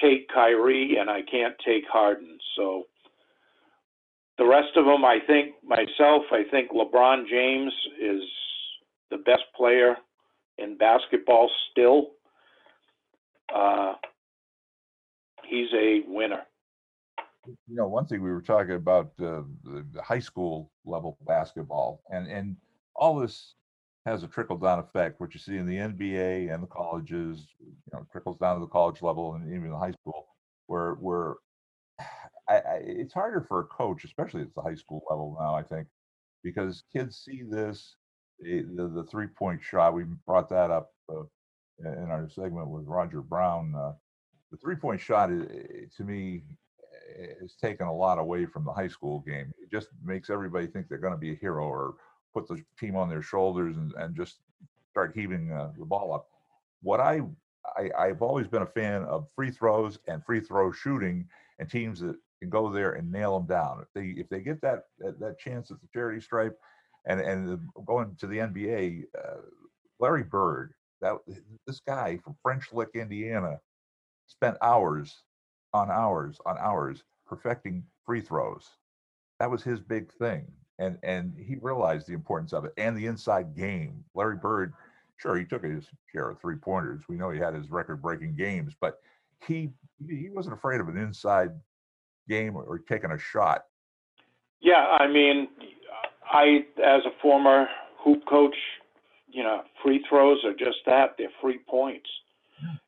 take 0.00 0.28
Kyrie, 0.28 0.96
and 0.98 1.10
I 1.10 1.22
can't 1.22 1.54
take 1.64 1.84
Harden. 1.90 2.38
So 2.56 2.84
the 4.40 4.46
rest 4.46 4.74
of 4.74 4.86
them, 4.86 5.04
I 5.04 5.18
think 5.26 5.56
myself, 5.62 6.22
I 6.32 6.44
think 6.50 6.70
LeBron 6.72 7.28
James 7.28 7.72
is 8.00 8.22
the 9.10 9.18
best 9.18 9.42
player 9.54 9.96
in 10.56 10.78
basketball 10.78 11.50
still. 11.70 12.12
Uh, 13.54 13.92
he's 15.44 15.68
a 15.74 16.00
winner. 16.06 16.40
you 17.46 17.76
know, 17.76 17.86
one 17.86 18.06
thing 18.06 18.22
we 18.22 18.32
were 18.32 18.40
talking 18.40 18.76
about 18.76 19.12
uh, 19.20 19.42
the, 19.62 19.84
the 19.92 20.02
high 20.02 20.18
school 20.18 20.70
level 20.86 21.18
basketball, 21.26 22.00
and 22.08 22.26
and 22.26 22.56
all 22.96 23.16
this 23.16 23.56
has 24.06 24.22
a 24.22 24.26
trickle 24.26 24.56
down 24.56 24.78
effect. 24.78 25.20
What 25.20 25.34
you 25.34 25.40
see 25.40 25.58
in 25.58 25.66
the 25.66 25.76
NBA 25.76 26.52
and 26.52 26.62
the 26.62 26.68
colleges, 26.68 27.46
you 27.58 27.92
know, 27.92 28.06
trickles 28.10 28.38
down 28.38 28.54
to 28.54 28.60
the 28.60 28.72
college 28.72 29.02
level 29.02 29.34
and 29.34 29.52
even 29.52 29.68
the 29.68 29.76
high 29.76 29.92
school, 30.00 30.28
where 30.66 30.92
where 30.94 31.34
I, 32.50 32.54
I, 32.56 32.74
it's 32.84 33.14
harder 33.14 33.40
for 33.40 33.60
a 33.60 33.64
coach, 33.64 34.04
especially 34.04 34.42
at 34.42 34.54
the 34.54 34.62
high 34.62 34.74
school 34.74 35.02
level 35.08 35.36
now. 35.40 35.54
I 35.54 35.62
think 35.62 35.86
because 36.42 36.82
kids 36.92 37.16
see 37.24 37.42
this, 37.42 37.96
the 38.40 38.62
the, 38.74 38.88
the 38.88 39.04
three 39.04 39.28
point 39.28 39.62
shot. 39.62 39.94
We 39.94 40.04
brought 40.26 40.48
that 40.50 40.70
up 40.70 40.92
uh, 41.08 41.22
in 41.80 42.10
our 42.10 42.28
segment 42.28 42.68
with 42.68 42.86
Roger 42.86 43.22
Brown. 43.22 43.74
Uh, 43.76 43.92
the 44.50 44.56
three 44.56 44.76
point 44.76 45.00
shot 45.00 45.30
is, 45.30 45.94
to 45.96 46.04
me 46.04 46.42
has 47.40 47.54
taken 47.54 47.86
a 47.86 47.94
lot 47.94 48.18
away 48.18 48.46
from 48.46 48.64
the 48.64 48.72
high 48.72 48.88
school 48.88 49.20
game. 49.20 49.52
It 49.62 49.70
just 49.70 49.88
makes 50.04 50.30
everybody 50.30 50.66
think 50.66 50.88
they're 50.88 50.98
going 50.98 51.12
to 51.12 51.18
be 51.18 51.32
a 51.32 51.36
hero 51.36 51.64
or 51.64 51.94
put 52.32 52.48
the 52.48 52.62
team 52.78 52.96
on 52.96 53.08
their 53.08 53.22
shoulders 53.22 53.76
and, 53.76 53.92
and 53.98 54.16
just 54.16 54.38
start 54.90 55.12
heaving 55.14 55.52
uh, 55.52 55.72
the 55.78 55.84
ball 55.84 56.12
up. 56.12 56.28
What 56.82 57.00
I, 57.00 57.20
I 57.76 57.90
I've 57.98 58.22
always 58.22 58.46
been 58.46 58.62
a 58.62 58.66
fan 58.66 59.02
of 59.04 59.26
free 59.34 59.50
throws 59.50 59.98
and 60.08 60.24
free 60.24 60.40
throw 60.40 60.72
shooting 60.72 61.26
and 61.58 61.70
teams 61.70 62.00
that 62.00 62.16
can 62.40 62.50
go 62.50 62.70
there 62.70 62.92
and 62.92 63.10
nail 63.10 63.38
them 63.38 63.46
down. 63.46 63.82
If 63.82 63.88
they 63.94 64.20
if 64.20 64.28
they 64.28 64.40
get 64.40 64.60
that 64.62 64.84
that, 64.98 65.20
that 65.20 65.38
chance 65.38 65.70
at 65.70 65.80
the 65.80 65.88
charity 65.92 66.20
stripe, 66.20 66.58
and 67.06 67.20
and 67.20 67.60
going 67.86 68.16
to 68.20 68.26
the 68.26 68.38
NBA, 68.38 69.04
uh, 69.18 69.40
Larry 69.98 70.24
Bird, 70.24 70.72
that 71.00 71.16
this 71.66 71.80
guy 71.86 72.18
from 72.24 72.36
French 72.42 72.72
Lick, 72.72 72.90
Indiana, 72.94 73.58
spent 74.26 74.56
hours 74.62 75.22
on 75.72 75.90
hours 75.90 76.38
on 76.46 76.56
hours 76.58 77.02
perfecting 77.26 77.84
free 78.04 78.20
throws. 78.20 78.68
That 79.38 79.50
was 79.50 79.62
his 79.62 79.80
big 79.80 80.12
thing. 80.12 80.46
And 80.78 80.98
and 81.02 81.34
he 81.36 81.56
realized 81.60 82.06
the 82.06 82.14
importance 82.14 82.52
of 82.52 82.64
it 82.64 82.72
and 82.76 82.96
the 82.96 83.06
inside 83.06 83.54
game. 83.54 84.02
Larry 84.14 84.36
Bird, 84.36 84.72
sure, 85.18 85.36
he 85.36 85.44
took 85.44 85.64
his 85.64 85.84
share 86.10 86.30
of 86.30 86.40
three 86.40 86.56
pointers. 86.56 87.02
We 87.08 87.16
know 87.16 87.30
he 87.30 87.38
had 87.38 87.54
his 87.54 87.70
record 87.70 88.00
breaking 88.00 88.34
games, 88.36 88.74
but 88.80 88.98
he 89.46 89.70
he 90.08 90.30
wasn't 90.30 90.54
afraid 90.54 90.80
of 90.80 90.88
an 90.88 90.96
inside 90.96 91.50
game 92.28 92.56
or, 92.56 92.64
or 92.64 92.78
taking 92.78 93.10
a 93.10 93.18
shot. 93.18 93.64
Yeah, 94.60 94.96
I 94.98 95.06
mean, 95.06 95.48
I 96.30 96.64
as 96.78 97.02
a 97.06 97.20
former 97.22 97.66
hoop 97.98 98.22
coach, 98.28 98.56
you 99.28 99.42
know, 99.42 99.62
free 99.82 100.04
throws 100.08 100.38
are 100.44 100.52
just 100.52 100.78
that. 100.86 101.14
They're 101.18 101.28
free 101.40 101.60
points. 101.68 102.08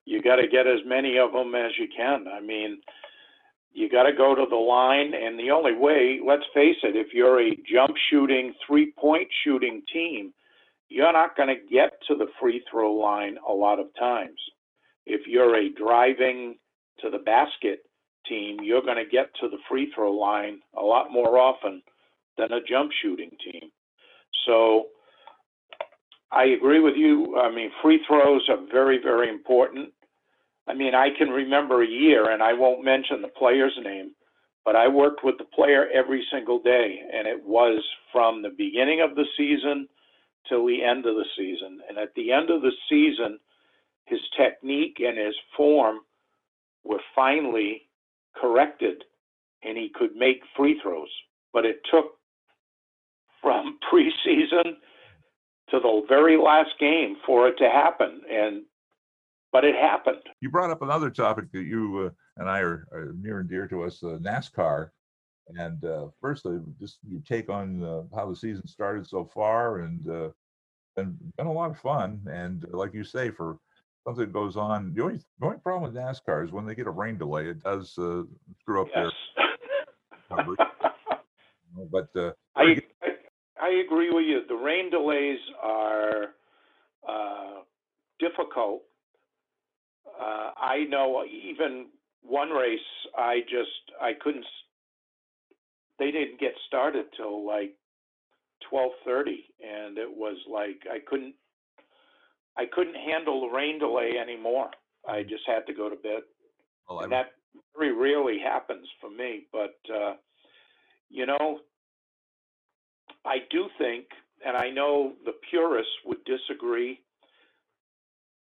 You 0.05 0.19
hmm. 0.19 0.25
got 0.25 0.37
to 0.37 0.49
get 0.49 0.67
as 0.67 0.81
many 0.87 1.19
of 1.19 1.33
them 1.33 1.55
as 1.55 1.73
you 1.79 1.89
can. 1.95 2.27
I 2.29 2.41
mean, 2.41 2.81
you 3.73 3.89
got 3.89 4.05
to 4.05 4.13
go 4.13 4.35
to 4.35 4.45
the 4.49 4.57
line, 4.57 5.15
and 5.15 5.39
the 5.39 5.51
only 5.51 5.75
way, 5.75 6.21
let's 6.25 6.45
face 6.55 6.77
it, 6.83 6.95
if 6.95 7.15
you're 7.15 7.41
a 7.41 7.57
jump 7.73 7.97
shooting, 8.11 8.55
three 8.67 8.93
point 8.99 9.29
shooting 9.45 9.83
team, 9.93 10.33
you're 10.89 11.13
not 11.13 11.37
going 11.37 11.49
to 11.49 11.75
get 11.75 11.93
to 12.09 12.15
the 12.15 12.27
free 12.39 12.63
throw 12.71 12.93
line 12.93 13.37
a 13.49 13.53
lot 13.53 13.81
of 13.81 13.87
times. 13.99 14.39
If 15.07 15.27
you're 15.27 15.57
a 15.57 15.71
driving 15.73 16.57
to 17.01 17.11
the 17.11 17.19
basket 17.19 17.81
team, 18.29 18.59
you're 18.63 18.83
going 18.83 19.03
to 19.03 19.11
get 19.11 19.31
to 19.41 19.49
the 19.49 19.59
free 19.69 19.91
throw 19.95 20.13
line 20.13 20.61
a 20.77 20.83
lot 20.83 21.13
more 21.13 21.39
often 21.39 21.83
than 22.39 22.53
a 22.53 22.63
jump 22.69 22.91
shooting 23.03 23.31
team. 23.45 23.71
So 24.47 24.87
I 26.31 26.45
agree 26.45 26.81
with 26.81 26.95
you. 26.97 27.37
I 27.39 27.55
mean, 27.55 27.71
free 27.83 28.01
throws 28.07 28.49
are 28.49 28.67
very, 28.71 28.99
very 29.03 29.29
important. 29.29 29.91
I 30.67 30.75
mean, 30.75 30.95
I 30.95 31.09
can 31.17 31.29
remember 31.29 31.83
a 31.83 31.89
year, 31.89 32.31
and 32.31 32.43
I 32.43 32.53
won't 32.53 32.85
mention 32.85 33.21
the 33.21 33.29
player's 33.29 33.77
name, 33.83 34.13
but 34.65 34.77
I 34.77 34.89
worked 34.89 35.25
with 35.25 35.37
the 35.39 35.45
player 35.45 35.89
every 35.93 36.25
single 36.33 36.61
day, 36.63 37.01
and 37.13 37.27
it 37.27 37.45
was 37.45 37.83
from 38.13 38.43
the 38.43 38.55
beginning 38.57 39.03
of 39.03 39.17
the 39.17 39.27
season 39.37 39.89
till 40.49 40.67
the 40.67 40.83
end 40.83 41.05
of 41.07 41.17
the 41.17 41.27
season. 41.37 41.81
And 41.89 41.99
at 41.99 42.15
the 42.15 42.33
end 42.33 42.51
of 42.51 42.63
the 42.63 42.73
season, 42.89 43.39
his 44.07 44.21
technique 44.37 44.99
and 45.01 45.19
his 45.19 45.35
form 45.57 45.99
were 46.85 47.01
finally 47.15 47.83
corrected, 48.35 49.05
and 49.63 49.77
he 49.77 49.91
could 49.95 50.17
make 50.17 50.41
free 50.57 50.81
throws. 50.83 51.11
But 51.53 51.65
it 51.65 51.81
took 51.91 52.13
from 53.41 53.79
preseason 53.93 54.77
to 55.71 55.81
the 55.81 56.03
very 56.09 56.37
last 56.37 56.71
game 56.79 57.17
for 57.27 57.49
it 57.49 57.57
to 57.59 57.69
happen, 57.71 58.23
and 58.31 58.63
but 59.53 59.65
it 59.65 59.75
happened. 59.75 60.23
You 60.41 60.51
brought 60.51 60.71
up 60.71 60.83
another 60.83 61.11
topic 61.11 61.53
that 61.53 61.65
you 61.65 62.07
uh, 62.07 62.11
and 62.37 62.49
I 62.49 62.61
are, 62.61 62.87
are 62.93 63.15
near 63.21 63.41
and 63.41 63.49
dear 63.49 63.67
to 63.69 63.85
us, 63.85 64.03
uh, 64.03 64.19
NASCAR. 64.21 64.91
And 65.57 65.85
uh, 65.85 66.07
firstly, 66.21 66.59
just 66.81 66.99
your 67.07 67.21
take 67.27 67.51
on 67.51 67.83
uh, 67.83 68.03
how 68.15 68.29
the 68.29 68.37
season 68.37 68.67
started 68.67 69.07
so 69.07 69.25
far, 69.25 69.81
and 69.81 70.09
uh, 70.09 70.29
been 70.97 71.17
been 71.37 71.47
a 71.47 71.53
lot 71.53 71.71
of 71.71 71.79
fun. 71.79 72.21
And 72.31 72.65
uh, 72.65 72.77
like 72.77 72.95
you 72.95 73.05
say, 73.05 73.31
for 73.31 73.59
something 74.05 74.25
that 74.25 74.33
goes 74.33 74.57
on, 74.57 74.93
the 74.95 75.03
only 75.03 75.21
the 75.39 75.47
only 75.47 75.59
problem 75.59 75.83
with 75.93 76.01
NASCAR 76.01 76.45
is 76.45 76.53
when 76.53 76.67
they 76.67 76.75
get 76.75 76.87
a 76.87 76.91
rain 76.91 77.19
delay, 77.19 77.47
it 77.49 77.63
does 77.63 77.97
uh, 77.99 78.23
screw 78.61 78.83
up 78.83 78.89
Yes. 78.95 79.13
their 79.37 79.49
coverage. 80.37 80.59
But 81.91 82.11
uh, 82.15 82.33
I, 82.55 82.83
I 83.03 83.09
I 83.63 83.69
agree 83.87 84.11
with 84.11 84.27
you. 84.27 84.43
The 84.47 84.55
rain 84.55 84.91
delays 84.91 85.39
are 85.63 86.35
uh, 87.09 87.61
difficult. 88.21 88.83
Uh, 90.07 90.51
I 90.61 90.85
know 90.91 91.25
even 91.25 91.87
one 92.23 92.51
race, 92.51 92.79
I 93.17 93.41
just 93.49 93.71
I 94.03 94.13
couldn't. 94.21 94.45
They 95.99 96.11
didn't 96.11 96.39
get 96.39 96.53
started 96.69 97.07
till 97.17 97.47
like 97.47 97.75
twelve 98.69 98.93
thirty, 99.05 99.45
and 99.67 99.97
it 99.97 100.11
was 100.11 100.37
like 100.51 100.83
I 100.93 100.99
couldn't. 101.09 101.35
I 102.57 102.67
couldn't 102.73 102.97
handle 102.97 103.41
the 103.43 103.55
rain 103.55 103.79
delay 103.79 104.13
anymore. 104.21 104.71
I 105.09 105.23
just 105.23 105.45
had 105.47 105.67
to 105.67 105.75
go 105.75 105.89
to 105.89 105.97
bed. 105.97 106.23
Well, 106.89 107.01
And 107.01 107.13
that 107.13 107.33
very 107.77 107.93
rarely 107.93 108.39
happens 108.39 108.89
for 109.01 109.11
me, 109.11 109.47
but, 109.53 109.77
uh, 109.93 110.15
you 111.09 111.27
know, 111.27 111.61
I 113.25 113.39
do 113.51 113.69
think, 113.79 114.07
and 114.45 114.57
I 114.57 114.71
know 114.71 115.15
the 115.25 115.35
purists 115.51 115.93
would 116.05 116.25
disagree, 116.25 117.01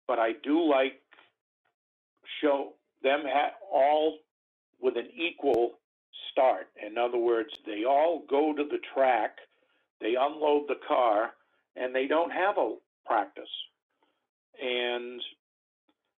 but 0.06 0.18
I 0.18 0.32
do 0.42 0.62
like 0.62 1.00
show 2.40 2.74
them 3.02 3.22
ha- 3.24 3.54
all 3.72 4.18
with 4.80 4.96
an 4.96 5.08
equal 5.14 5.78
start. 6.30 6.68
In 6.84 6.98
other 6.98 7.18
words, 7.18 7.50
they 7.66 7.84
all 7.84 8.24
go 8.28 8.52
to 8.54 8.64
the 8.64 8.78
track, 8.94 9.38
they 10.00 10.14
unload 10.18 10.68
the 10.68 10.80
car, 10.86 11.34
and 11.76 11.94
they 11.94 12.06
don't 12.06 12.30
have 12.30 12.58
a 12.58 12.74
practice. 13.06 13.48
And 14.60 15.20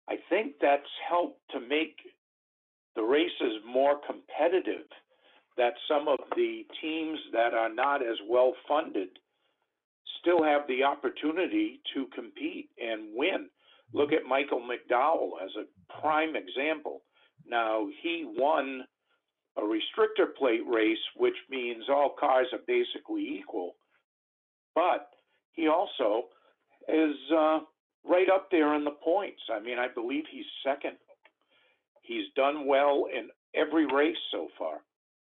I 0.08 0.16
think 0.28 0.54
that's 0.60 0.82
helped 1.08 1.40
to 1.52 1.60
make 1.60 1.96
the 2.96 3.02
races 3.02 3.62
more 3.66 4.00
competitive. 4.06 4.86
That 5.56 5.74
some 5.88 6.08
of 6.08 6.18
the 6.36 6.62
teams 6.80 7.18
that 7.32 7.52
are 7.54 7.72
not 7.72 8.02
as 8.02 8.16
well 8.28 8.54
funded 8.66 9.08
still 10.20 10.42
have 10.42 10.62
the 10.68 10.84
opportunity 10.84 11.80
to 11.94 12.06
compete 12.14 12.70
and 12.80 13.08
win. 13.14 13.48
Look 13.92 14.12
at 14.12 14.24
Michael 14.28 14.60
McDowell 14.60 15.42
as 15.44 15.50
a 15.56 16.00
prime 16.00 16.34
example. 16.36 17.02
Now, 17.46 17.88
he 18.02 18.24
won 18.26 18.84
a 19.56 19.62
restrictor 19.62 20.34
plate 20.38 20.66
race, 20.66 20.98
which 21.16 21.34
means 21.50 21.84
all 21.88 22.14
cars 22.18 22.46
are 22.52 22.60
basically 22.66 23.38
equal. 23.38 23.74
But 24.74 25.08
he 25.52 25.66
also 25.68 26.28
is 26.88 27.16
uh, 27.36 27.60
right 28.04 28.28
up 28.28 28.50
there 28.50 28.74
in 28.74 28.84
the 28.84 28.90
points. 28.90 29.42
I 29.52 29.60
mean, 29.60 29.78
I 29.78 29.88
believe 29.88 30.24
he's 30.30 30.44
second. 30.64 30.96
He's 32.02 32.26
done 32.34 32.66
well 32.66 33.06
in 33.12 33.28
every 33.54 33.86
race 33.86 34.16
so 34.32 34.48
far. 34.58 34.80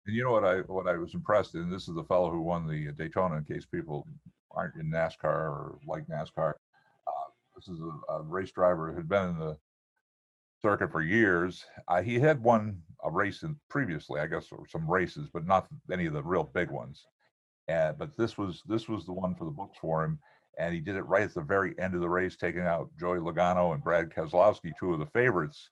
And 0.05 0.15
you 0.15 0.23
know 0.23 0.31
what 0.31 0.45
I 0.45 0.59
what 0.61 0.87
I 0.87 0.97
was 0.97 1.13
impressed 1.13 1.55
in? 1.55 1.69
This 1.69 1.87
is 1.87 1.95
the 1.95 2.03
fellow 2.03 2.31
who 2.31 2.41
won 2.41 2.67
the 2.67 2.91
Daytona. 2.91 3.37
In 3.37 3.43
case 3.43 3.65
people 3.65 4.07
aren't 4.51 4.75
in 4.75 4.91
NASCAR 4.91 5.23
or 5.23 5.79
like 5.87 6.07
NASCAR, 6.07 6.53
uh, 7.07 7.29
this 7.55 7.67
is 7.67 7.79
a, 7.79 8.13
a 8.13 8.21
race 8.23 8.51
driver 8.51 8.89
who 8.89 8.97
had 8.97 9.09
been 9.09 9.29
in 9.29 9.39
the 9.39 9.57
circuit 10.61 10.91
for 10.91 11.01
years. 11.01 11.65
Uh, 11.87 12.01
he 12.01 12.19
had 12.19 12.41
won 12.41 12.81
a 13.03 13.11
race 13.11 13.43
in 13.43 13.55
previously, 13.69 14.19
I 14.19 14.27
guess, 14.27 14.47
or 14.51 14.67
some 14.67 14.89
races, 14.89 15.29
but 15.31 15.45
not 15.45 15.67
any 15.91 16.05
of 16.05 16.13
the 16.13 16.23
real 16.23 16.43
big 16.43 16.69
ones. 16.71 17.05
And 17.67 17.97
but 17.97 18.17
this 18.17 18.37
was 18.37 18.63
this 18.67 18.87
was 18.89 19.05
the 19.05 19.13
one 19.13 19.35
for 19.35 19.45
the 19.45 19.51
books 19.51 19.77
for 19.79 20.03
him, 20.03 20.19
and 20.61 20.75
he 20.75 20.79
did 20.79 20.95
it 20.95 21.01
right 21.07 21.23
at 21.23 21.33
the 21.33 21.41
very 21.41 21.73
end 21.79 21.95
of 21.95 22.01
the 22.01 22.09
race, 22.09 22.37
taking 22.37 22.61
out 22.61 22.91
Joey 22.99 23.17
Logano 23.17 23.73
and 23.73 23.83
Brad 23.83 24.09
Keselowski, 24.11 24.71
two 24.79 24.93
of 24.93 24.99
the 24.99 25.07
favorites. 25.07 25.71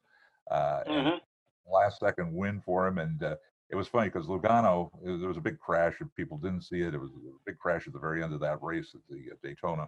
Uh, 0.49 0.83
Mhm. 0.87 1.19
last 1.67 1.99
second 1.99 2.33
win 2.33 2.59
for 2.61 2.87
him. 2.87 2.97
And 2.97 3.21
uh, 3.21 3.35
it 3.69 3.75
was 3.75 3.87
funny 3.87 4.09
because 4.09 4.25
Logano, 4.25 4.91
uh, 5.05 5.17
there 5.19 5.27
was 5.27 5.37
a 5.37 5.41
big 5.41 5.59
crash. 5.59 6.01
If 6.01 6.07
people 6.15 6.39
didn't 6.39 6.63
see 6.63 6.81
it, 6.81 6.95
it 6.95 6.99
was 6.99 7.11
a 7.11 7.45
big 7.45 7.59
crash 7.59 7.85
at 7.85 7.93
the 7.93 7.99
very 7.99 8.23
end 8.23 8.33
of 8.33 8.39
that 8.39 8.63
race 8.63 8.95
at 8.95 9.01
the 9.07 9.31
uh, 9.31 9.35
Daytona. 9.43 9.87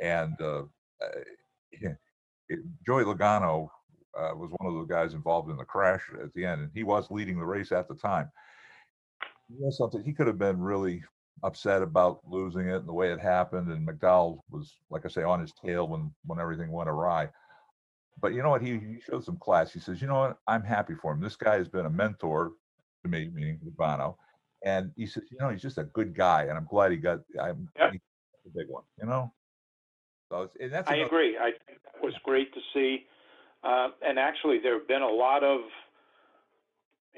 And 0.00 0.40
uh, 0.40 0.62
uh, 1.02 1.24
it, 1.72 2.60
Joey 2.86 3.02
Logano 3.02 3.68
uh, 4.16 4.34
was 4.36 4.52
one 4.58 4.72
of 4.72 4.78
the 4.78 4.94
guys 4.94 5.14
involved 5.14 5.50
in 5.50 5.56
the 5.56 5.64
crash 5.64 6.08
at 6.22 6.32
the 6.34 6.44
end, 6.44 6.60
and 6.60 6.70
he 6.72 6.84
was 6.84 7.10
leading 7.10 7.38
the 7.40 7.44
race 7.44 7.72
at 7.72 7.88
the 7.88 7.96
time. 7.96 8.30
You 9.48 9.64
know 9.64 9.70
something? 9.70 10.04
He 10.04 10.12
could 10.12 10.28
have 10.28 10.38
been 10.38 10.60
really 10.60 11.02
upset 11.42 11.82
about 11.82 12.20
losing 12.26 12.68
it 12.68 12.76
and 12.76 12.88
the 12.88 12.92
way 12.92 13.12
it 13.12 13.20
happened. 13.20 13.70
And 13.70 13.86
McDowell 13.86 14.40
was, 14.50 14.74
like 14.90 15.04
I 15.04 15.08
say, 15.08 15.22
on 15.22 15.40
his 15.40 15.52
tail 15.52 15.88
when 15.88 16.12
when 16.26 16.38
everything 16.40 16.70
went 16.72 16.88
awry 16.88 17.28
but 18.20 18.34
you 18.34 18.42
know 18.42 18.50
what? 18.50 18.62
He, 18.62 18.72
he 18.78 19.00
showed 19.00 19.24
some 19.24 19.36
class. 19.36 19.72
He 19.72 19.78
says, 19.78 20.00
you 20.02 20.08
know 20.08 20.18
what? 20.18 20.38
I'm 20.48 20.64
happy 20.64 20.94
for 21.00 21.12
him. 21.12 21.20
This 21.20 21.36
guy 21.36 21.54
has 21.56 21.68
been 21.68 21.86
a 21.86 21.90
mentor 21.90 22.50
to 23.04 23.08
me, 23.08 23.30
meaning 23.32 23.60
Logano. 23.64 24.16
And 24.64 24.90
he 24.96 25.06
says, 25.06 25.22
you 25.30 25.38
know, 25.38 25.50
he's 25.50 25.62
just 25.62 25.78
a 25.78 25.84
good 25.84 26.16
guy. 26.16 26.42
And 26.46 26.58
I'm 26.58 26.66
glad 26.68 26.90
he 26.90 26.96
got 26.96 27.20
I'm 27.40 27.68
Yep. 27.78 27.92
the 27.92 28.50
big 28.56 28.68
one, 28.68 28.82
you 29.00 29.06
know? 29.06 29.32
So 30.32 30.42
it's, 30.42 30.56
and 30.60 30.72
that's 30.72 30.90
I 30.90 30.94
another- 30.94 31.06
agree. 31.06 31.38
I 31.38 31.52
think 31.66 31.78
that 31.84 32.02
was 32.02 32.14
great 32.24 32.52
to 32.54 32.60
see. 32.74 33.06
Uh, 33.62 33.90
and 34.02 34.18
actually, 34.18 34.58
there 34.58 34.76
have 34.78 34.88
been 34.88 35.02
a 35.02 35.08
lot 35.08 35.44
of 35.44 35.60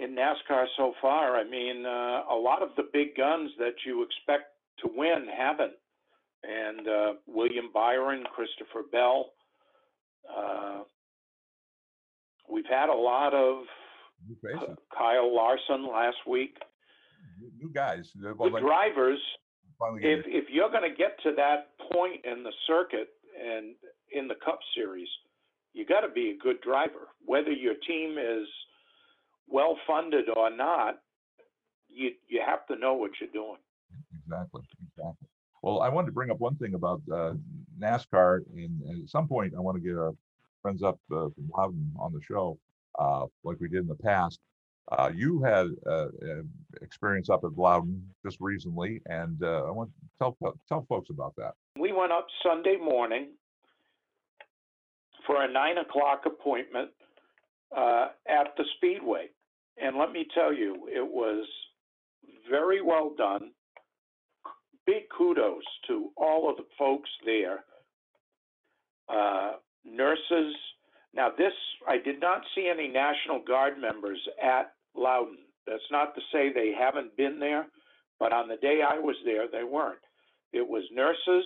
in 0.02 0.16
NASCAR 0.16 0.66
so 0.76 0.94
far. 1.00 1.36
I 1.36 1.44
mean, 1.44 1.84
uh, 1.84 2.22
a 2.30 2.34
lot 2.34 2.62
of 2.62 2.70
the 2.76 2.84
big 2.92 3.16
guns 3.16 3.50
that 3.58 3.74
you 3.86 4.02
expect 4.02 4.44
to 4.80 4.90
win 4.94 5.26
haven't. 5.36 5.72
And 6.42 6.88
uh, 6.88 7.12
William 7.26 7.70
Byron, 7.72 8.24
Christopher 8.34 8.82
Bell. 8.90 9.26
Uh, 10.28 10.80
we've 12.50 12.68
had 12.68 12.88
a 12.88 12.94
lot 12.94 13.34
of 13.34 13.64
faces, 14.42 14.76
Kyle 14.96 15.34
Larson 15.34 15.86
last 15.86 16.16
week. 16.26 16.56
new- 17.38 17.52
new 17.66 17.72
guys. 17.72 18.10
The 18.14 18.32
like 18.32 18.62
drivers 18.62 19.20
if 20.02 20.24
if 20.26 20.44
you're 20.50 20.70
going 20.70 20.88
to 20.88 20.96
get 20.96 21.16
to 21.22 21.32
that 21.36 21.68
point 21.92 22.24
in 22.24 22.42
the 22.42 22.52
circuit 22.66 23.08
and 23.40 23.74
in 24.12 24.28
the 24.28 24.34
Cup 24.44 24.58
Series, 24.74 25.08
you 25.72 25.86
got 25.86 26.00
to 26.00 26.08
be 26.08 26.30
a 26.30 26.42
good 26.42 26.60
driver. 26.60 27.08
Whether 27.24 27.52
your 27.52 27.74
team 27.86 28.18
is 28.18 28.46
well 29.50 29.76
funded 29.86 30.26
or 30.34 30.50
not, 30.50 31.00
you 31.88 32.10
you 32.28 32.40
have 32.44 32.66
to 32.66 32.76
know 32.76 32.94
what 32.94 33.12
you're 33.20 33.30
doing. 33.30 33.58
Exactly, 34.24 34.62
exactly. 34.88 35.28
Well, 35.62 35.80
I 35.80 35.88
wanted 35.88 36.06
to 36.06 36.12
bring 36.12 36.30
up 36.30 36.40
one 36.40 36.56
thing 36.56 36.74
about 36.74 37.02
uh, 37.12 37.34
NASCAR, 37.78 38.40
and, 38.54 38.80
and 38.82 39.02
at 39.02 39.10
some 39.10 39.28
point, 39.28 39.52
I 39.56 39.60
want 39.60 39.76
to 39.76 39.82
get 39.82 39.96
our 39.96 40.14
friends 40.62 40.82
up 40.82 40.98
uh, 41.12 41.28
from 41.34 41.50
Loudon 41.56 41.92
on 41.98 42.12
the 42.12 42.20
show, 42.26 42.58
uh, 42.98 43.26
like 43.44 43.60
we 43.60 43.68
did 43.68 43.80
in 43.80 43.88
the 43.88 43.94
past. 43.94 44.40
Uh, 44.90 45.10
you 45.14 45.42
had 45.42 45.66
uh, 45.86 46.06
uh, 46.06 46.42
experience 46.82 47.28
up 47.28 47.44
at 47.44 47.56
Loudon 47.56 48.02
just 48.24 48.38
recently, 48.40 49.00
and 49.06 49.42
uh, 49.42 49.64
I 49.66 49.70
want 49.70 49.90
to 49.90 50.08
tell 50.18 50.36
tell 50.68 50.84
folks 50.88 51.10
about 51.10 51.34
that. 51.36 51.52
We 51.78 51.92
went 51.92 52.12
up 52.12 52.26
Sunday 52.42 52.76
morning 52.76 53.28
for 55.26 55.44
a 55.44 55.52
nine 55.52 55.78
o'clock 55.78 56.22
appointment 56.26 56.90
uh, 57.76 58.08
at 58.28 58.56
the 58.56 58.64
Speedway, 58.76 59.28
and 59.82 59.96
let 59.96 60.12
me 60.12 60.26
tell 60.34 60.52
you, 60.52 60.88
it 60.88 61.06
was 61.06 61.46
very 62.48 62.82
well 62.82 63.12
done. 63.16 63.50
Big 64.86 65.04
kudos 65.16 65.62
to 65.88 66.10
all 66.16 66.50
of 66.50 66.56
the 66.56 66.66
folks 66.78 67.10
there. 67.24 67.64
Uh, 69.08 69.52
nurses. 69.84 70.54
Now, 71.14 71.30
this, 71.36 71.52
I 71.88 71.98
did 71.98 72.20
not 72.20 72.42
see 72.54 72.70
any 72.72 72.88
National 72.88 73.40
Guard 73.46 73.80
members 73.80 74.18
at 74.42 74.72
Loudon. 74.94 75.38
That's 75.66 75.82
not 75.90 76.14
to 76.14 76.20
say 76.32 76.52
they 76.52 76.72
haven't 76.78 77.16
been 77.16 77.38
there, 77.38 77.66
but 78.18 78.32
on 78.32 78.48
the 78.48 78.56
day 78.56 78.80
I 78.88 78.98
was 78.98 79.16
there, 79.24 79.46
they 79.50 79.64
weren't. 79.64 79.98
It 80.52 80.66
was 80.66 80.82
nurses, 80.92 81.44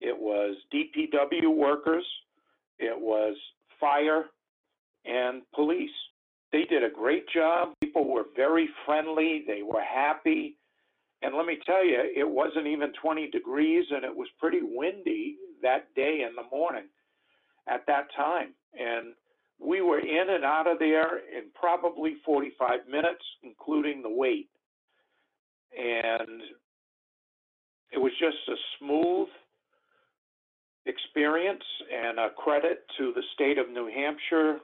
it 0.00 0.16
was 0.18 0.56
DPW 0.74 1.54
workers, 1.54 2.04
it 2.78 2.98
was 2.98 3.36
fire, 3.78 4.24
and 5.04 5.42
police. 5.54 5.90
They 6.52 6.64
did 6.64 6.82
a 6.82 6.90
great 6.90 7.28
job. 7.28 7.74
People 7.80 8.08
were 8.08 8.24
very 8.34 8.68
friendly, 8.84 9.44
they 9.46 9.62
were 9.62 9.82
happy. 9.82 10.56
And 11.22 11.34
let 11.34 11.46
me 11.46 11.58
tell 11.66 11.84
you, 11.84 12.00
it 12.16 12.28
wasn't 12.28 12.66
even 12.66 12.92
20 13.00 13.30
degrees 13.30 13.84
and 13.90 14.04
it 14.04 14.14
was 14.14 14.28
pretty 14.38 14.60
windy 14.62 15.36
that 15.62 15.94
day 15.94 16.26
in 16.28 16.34
the 16.34 16.48
morning 16.50 16.86
at 17.68 17.86
that 17.86 18.08
time. 18.16 18.54
And 18.78 19.14
we 19.60 19.82
were 19.82 19.98
in 19.98 20.30
and 20.30 20.44
out 20.44 20.66
of 20.66 20.78
there 20.78 21.18
in 21.18 21.44
probably 21.54 22.16
45 22.24 22.80
minutes, 22.90 23.22
including 23.42 24.02
the 24.02 24.10
wait. 24.10 24.48
And 25.78 26.42
it 27.92 27.98
was 27.98 28.12
just 28.18 28.38
a 28.48 28.56
smooth 28.78 29.28
experience 30.86 31.62
and 31.92 32.18
a 32.18 32.30
credit 32.30 32.84
to 32.98 33.12
the 33.14 33.22
state 33.34 33.58
of 33.58 33.68
New 33.70 33.86
Hampshire, 33.86 34.60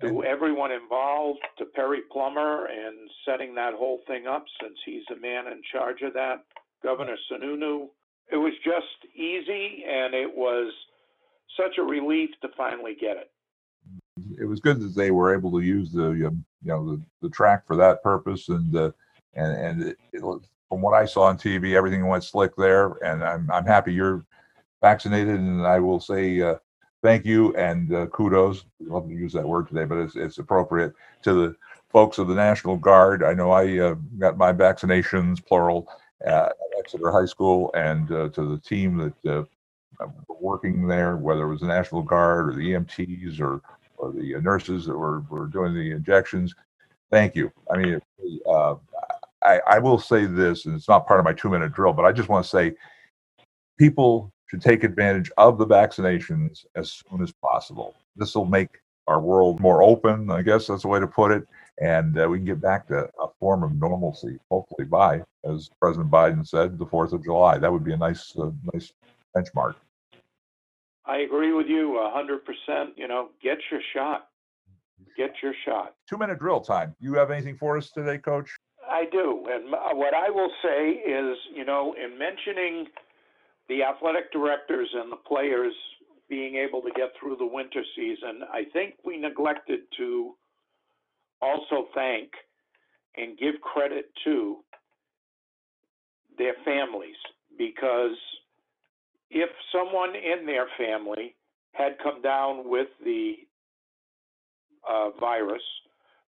to 0.00 0.24
everyone 0.24 0.70
involved, 0.70 1.40
to 1.58 1.64
Perry 1.64 2.02
Plummer 2.12 2.66
and 2.66 3.10
setting 3.26 3.54
that 3.56 3.74
whole 3.74 4.00
thing 4.06 4.26
up 4.26 4.44
since 4.62 4.78
he's 4.84 5.02
the 5.08 5.16
man 5.16 5.48
in 5.48 5.60
charge 5.72 6.02
of 6.02 6.14
that, 6.14 6.44
Governor 6.82 7.16
Sununu. 7.30 7.88
It 8.30 8.36
was 8.36 8.52
just 8.64 9.14
easy 9.14 9.84
and 9.88 10.14
it 10.14 10.30
was 10.32 10.72
such 11.56 11.78
a 11.78 11.82
relief 11.82 12.30
to 12.42 12.48
finally 12.56 12.96
get 13.00 13.16
it. 13.16 13.30
It 14.40 14.44
was 14.44 14.60
good 14.60 14.80
that 14.80 14.94
they 14.94 15.10
were 15.10 15.34
able 15.34 15.50
to 15.52 15.60
use 15.60 15.92
the 15.92 16.10
um, 16.28 16.44
you 16.62 16.68
know 16.68 16.90
the, 16.90 17.02
the 17.22 17.30
track 17.30 17.66
for 17.66 17.76
that 17.76 18.02
purpose, 18.02 18.48
and 18.48 18.76
uh, 18.76 18.90
and 19.34 19.52
and 19.56 19.82
it, 19.82 19.96
it 20.12 20.22
from 20.68 20.82
what 20.82 20.94
I 20.94 21.06
saw 21.06 21.22
on 21.22 21.38
TV, 21.38 21.74
everything 21.74 22.06
went 22.06 22.24
slick 22.24 22.54
there, 22.56 22.92
and 23.04 23.22
I'm 23.24 23.50
I'm 23.50 23.64
happy 23.64 23.92
you're 23.92 24.24
vaccinated. 24.82 25.36
And 25.36 25.66
I 25.66 25.78
will 25.78 26.00
say 26.00 26.40
uh, 26.40 26.56
thank 27.02 27.24
you 27.24 27.54
and 27.54 27.92
uh, 27.94 28.06
kudos. 28.06 28.64
I 28.80 28.92
love 28.92 29.08
to 29.08 29.14
use 29.14 29.32
that 29.34 29.46
word 29.46 29.68
today, 29.68 29.84
but 29.84 29.98
it's 29.98 30.16
it's 30.16 30.38
appropriate 30.38 30.94
to 31.22 31.32
the 31.34 31.56
folks 31.90 32.18
of 32.18 32.28
the 32.28 32.34
National 32.34 32.76
Guard. 32.76 33.22
I 33.22 33.34
know 33.34 33.50
I 33.50 33.78
uh, 33.78 33.94
got 34.18 34.36
my 34.36 34.52
vaccinations, 34.52 35.44
plural, 35.44 35.88
at 36.24 36.52
Exeter 36.78 37.10
High 37.10 37.26
School, 37.26 37.70
and 37.74 38.10
uh, 38.10 38.28
to 38.30 38.50
the 38.50 38.58
team 38.58 38.96
that 38.98 39.30
uh, 39.30 39.44
were 40.28 40.36
working 40.40 40.86
there, 40.86 41.16
whether 41.16 41.44
it 41.44 41.50
was 41.50 41.60
the 41.60 41.66
National 41.66 42.02
Guard 42.02 42.50
or 42.50 42.52
the 42.54 42.72
EMTs 42.72 43.40
or 43.40 43.60
or 43.96 44.12
the 44.12 44.40
nurses 44.40 44.86
that 44.86 44.96
were, 44.96 45.20
were 45.28 45.46
doing 45.46 45.74
the 45.74 45.90
injections. 45.90 46.54
Thank 47.10 47.34
you. 47.34 47.50
I 47.72 47.78
mean, 47.78 48.00
uh, 48.48 48.76
I, 49.42 49.60
I 49.66 49.78
will 49.78 49.98
say 49.98 50.26
this, 50.26 50.66
and 50.66 50.76
it's 50.76 50.88
not 50.88 51.06
part 51.06 51.18
of 51.20 51.24
my 51.24 51.32
two 51.32 51.48
minute 51.48 51.72
drill, 51.72 51.92
but 51.92 52.04
I 52.04 52.12
just 52.12 52.28
want 52.28 52.44
to 52.44 52.48
say 52.48 52.74
people 53.78 54.32
should 54.48 54.62
take 54.62 54.84
advantage 54.84 55.30
of 55.38 55.58
the 55.58 55.66
vaccinations 55.66 56.64
as 56.74 56.92
soon 57.08 57.22
as 57.22 57.32
possible. 57.32 57.94
This 58.16 58.34
will 58.34 58.46
make 58.46 58.70
our 59.06 59.20
world 59.20 59.60
more 59.60 59.82
open, 59.82 60.30
I 60.30 60.42
guess 60.42 60.66
that's 60.66 60.82
the 60.82 60.88
way 60.88 61.00
to 61.00 61.06
put 61.06 61.32
it, 61.32 61.46
and 61.80 62.18
uh, 62.20 62.28
we 62.28 62.38
can 62.38 62.44
get 62.46 62.60
back 62.60 62.86
to 62.88 63.08
a 63.20 63.28
form 63.40 63.62
of 63.62 63.72
normalcy, 63.74 64.38
hopefully 64.50 64.86
by, 64.86 65.22
as 65.50 65.70
President 65.80 66.10
Biden 66.10 66.46
said, 66.46 66.78
the 66.78 66.86
4th 66.86 67.12
of 67.12 67.24
July. 67.24 67.58
That 67.58 67.72
would 67.72 67.84
be 67.84 67.92
a 67.94 67.96
nice, 67.96 68.34
uh, 68.38 68.50
nice 68.74 68.92
benchmark. 69.36 69.74
I 71.06 71.18
agree 71.18 71.52
with 71.52 71.66
you 71.68 71.98
a 71.98 72.10
hundred 72.12 72.44
percent. 72.44 72.90
You 72.96 73.08
know, 73.08 73.30
get 73.42 73.58
your 73.70 73.80
shot. 73.94 74.28
Get 75.16 75.30
your 75.42 75.54
shot. 75.64 75.94
Two 76.08 76.18
minute 76.18 76.38
drill 76.38 76.60
time. 76.60 76.94
You 77.00 77.14
have 77.14 77.30
anything 77.30 77.56
for 77.56 77.78
us 77.78 77.90
today, 77.90 78.18
Coach? 78.18 78.50
I 78.88 79.04
do. 79.10 79.46
And 79.50 79.72
what 79.98 80.14
I 80.14 80.30
will 80.30 80.50
say 80.62 80.90
is, 80.90 81.36
you 81.54 81.64
know, 81.64 81.94
in 82.02 82.18
mentioning 82.18 82.86
the 83.68 83.82
athletic 83.82 84.32
directors 84.32 84.88
and 84.94 85.12
the 85.12 85.16
players 85.16 85.74
being 86.28 86.56
able 86.56 86.82
to 86.82 86.90
get 86.96 87.12
through 87.18 87.36
the 87.36 87.46
winter 87.46 87.82
season, 87.96 88.42
I 88.52 88.64
think 88.72 88.94
we 89.04 89.16
neglected 89.16 89.80
to 89.98 90.34
also 91.40 91.88
thank 91.94 92.30
and 93.16 93.38
give 93.38 93.60
credit 93.60 94.10
to 94.24 94.58
their 96.36 96.54
families 96.64 97.16
because 97.56 98.16
if 99.30 99.50
someone 99.72 100.14
in 100.14 100.46
their 100.46 100.66
family 100.78 101.34
had 101.72 101.96
come 102.02 102.22
down 102.22 102.68
with 102.68 102.88
the 103.04 103.34
uh, 104.88 105.10
virus, 105.20 105.62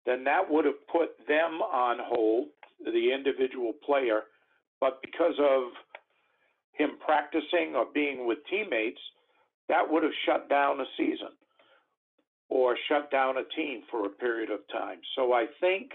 then 0.06 0.24
that 0.24 0.42
would 0.48 0.64
have 0.64 0.86
put 0.90 1.10
them 1.26 1.60
on 1.62 1.98
hold, 2.00 2.48
the 2.84 3.12
individual 3.12 3.72
player. 3.84 4.22
But 4.80 5.00
because 5.02 5.34
of 5.38 5.72
him 6.78 6.90
practicing 7.04 7.74
or 7.76 7.86
being 7.92 8.26
with 8.26 8.38
teammates, 8.50 9.00
that 9.68 9.82
would 9.88 10.02
have 10.02 10.12
shut 10.24 10.48
down 10.48 10.80
a 10.80 10.84
season 10.96 11.34
or 12.48 12.76
shut 12.88 13.10
down 13.10 13.36
a 13.36 13.44
team 13.54 13.82
for 13.90 14.06
a 14.06 14.10
period 14.10 14.50
of 14.50 14.60
time. 14.72 14.98
So 15.14 15.34
I 15.34 15.46
think 15.60 15.90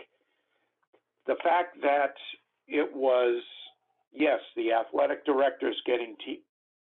the 1.25 1.35
fact 1.43 1.81
that 1.81 2.13
it 2.67 2.89
was, 2.93 3.41
yes, 4.13 4.39
the 4.55 4.71
athletic 4.71 5.25
directors 5.25 5.75
getting 5.85 6.15
te- 6.23 6.43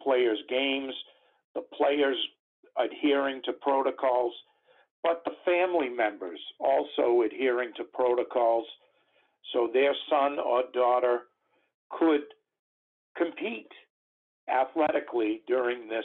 players' 0.03 0.43
games, 0.49 0.95
the 1.55 1.63
players 1.77 2.17
adhering 2.79 3.43
to 3.45 3.53
protocols, 3.53 4.33
but 5.03 5.23
the 5.25 5.33
family 5.45 5.89
members 5.89 6.41
also 6.59 7.23
adhering 7.23 7.73
to 7.77 7.85
protocols 7.85 8.67
so 9.53 9.69
their 9.73 9.95
son 10.09 10.39
or 10.39 10.65
daughter 10.73 11.21
could 11.91 12.23
compete 13.17 13.71
athletically 14.49 15.43
during 15.47 15.89
this 15.89 16.05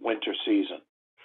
winter 0.00 0.34
season. 0.44 0.78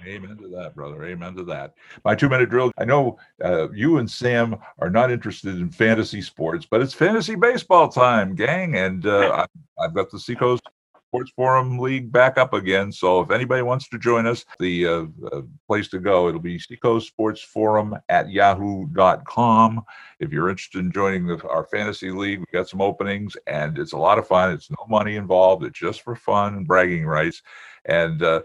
Amen 0.05 0.37
to 0.37 0.47
that, 0.49 0.75
brother. 0.75 1.03
Amen 1.03 1.35
to 1.35 1.43
that. 1.45 1.73
My 2.05 2.15
two 2.15 2.29
minute 2.29 2.49
drill. 2.49 2.71
I 2.77 2.85
know 2.85 3.17
uh, 3.43 3.69
you 3.71 3.97
and 3.97 4.09
Sam 4.09 4.55
are 4.79 4.89
not 4.89 5.11
interested 5.11 5.55
in 5.55 5.69
fantasy 5.69 6.21
sports, 6.21 6.65
but 6.69 6.81
it's 6.81 6.93
fantasy 6.93 7.35
baseball 7.35 7.89
time, 7.89 8.33
gang. 8.33 8.75
And 8.75 9.05
uh, 9.05 9.45
I've 9.79 9.93
got 9.93 10.09
the 10.09 10.19
Seacoast 10.19 10.63
Sports 11.09 11.31
Forum 11.35 11.79
League 11.79 12.11
back 12.11 12.37
up 12.37 12.53
again. 12.53 12.91
So 12.91 13.21
if 13.21 13.31
anybody 13.31 13.63
wants 13.63 13.89
to 13.89 13.97
join 13.97 14.27
us, 14.27 14.45
the 14.59 14.85
uh, 14.85 15.05
uh, 15.31 15.41
place 15.65 15.87
to 15.89 15.99
go, 15.99 16.27
it'll 16.29 16.39
be 16.39 16.59
Seacoast 16.59 17.07
Sports 17.07 17.41
Forum 17.41 17.97
at 18.09 18.29
yahoo.com. 18.29 19.83
If 20.19 20.31
you're 20.31 20.51
interested 20.51 20.79
in 20.79 20.91
joining 20.91 21.25
the, 21.25 21.43
our 21.47 21.65
fantasy 21.65 22.11
league, 22.11 22.39
we've 22.39 22.51
got 22.51 22.69
some 22.69 22.79
openings 22.79 23.35
and 23.47 23.79
it's 23.79 23.93
a 23.93 23.97
lot 23.97 24.19
of 24.19 24.27
fun. 24.27 24.53
It's 24.53 24.69
no 24.69 24.85
money 24.87 25.15
involved. 25.15 25.65
It's 25.65 25.79
just 25.79 26.03
for 26.03 26.15
fun 26.15 26.53
and 26.53 26.67
bragging 26.67 27.07
rights. 27.07 27.41
And 27.85 28.21
uh, 28.21 28.43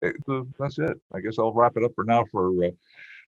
it, 0.00 0.16
that's 0.58 0.78
it. 0.78 0.98
I 1.14 1.20
guess 1.20 1.38
I'll 1.38 1.52
wrap 1.52 1.76
it 1.76 1.84
up 1.84 1.92
for 1.94 2.04
now 2.04 2.24
for 2.32 2.64
uh, 2.64 2.70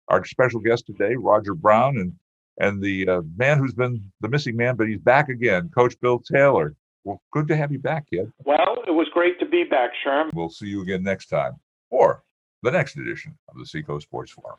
our 0.07 0.25
special 0.25 0.61
guest 0.61 0.87
today, 0.87 1.17
Roger 1.17 1.55
Brown, 1.55 1.99
and 1.99 2.13
and 2.59 2.81
the 2.81 3.07
uh, 3.07 3.23
man 3.37 3.59
who's 3.59 3.75
been 3.75 4.11
the 4.21 4.29
missing 4.29 4.57
man, 4.57 4.77
but 4.77 4.89
he's 4.89 4.99
back 4.99 5.29
again, 5.29 5.69
Coach 5.75 6.01
Bill 6.01 6.21
Taylor. 6.21 6.75
Well, 7.07 7.23
good 7.33 7.49
to 7.49 7.57
have 7.57 7.71
you 7.71 7.79
back, 7.79 8.11
kid. 8.11 8.33
Well, 8.45 8.79
it 8.85 8.91
was 8.91 9.07
great 9.13 9.39
to 9.39 9.47
be 9.47 9.63
back, 9.63 9.93
Sherm. 10.05 10.35
We'll 10.35 10.51
see 10.51 10.67
you 10.67 10.83
again 10.83 11.05
next 11.05 11.29
time 11.29 11.53
or 11.89 12.25
the 12.65 12.73
next 12.73 12.97
edition 12.97 13.39
of 13.49 13.57
the 13.57 13.65
Seacoast 13.65 14.09
Sports 14.09 14.33
Forum. 14.33 14.59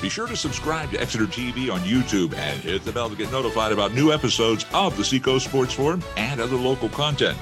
Be 0.00 0.08
sure 0.08 0.28
to 0.28 0.36
subscribe 0.36 0.92
to 0.92 1.00
Exeter 1.00 1.26
TV 1.26 1.68
on 1.72 1.80
YouTube 1.80 2.32
and 2.34 2.60
hit 2.60 2.84
the 2.84 2.92
bell 2.92 3.10
to 3.10 3.16
get 3.16 3.32
notified 3.32 3.72
about 3.72 3.92
new 3.92 4.12
episodes 4.12 4.64
of 4.72 4.96
the 4.96 5.04
Seacoast 5.04 5.46
Sports 5.46 5.74
Forum 5.74 6.00
and 6.16 6.40
other 6.40 6.54
local 6.54 6.90
content. 6.90 7.36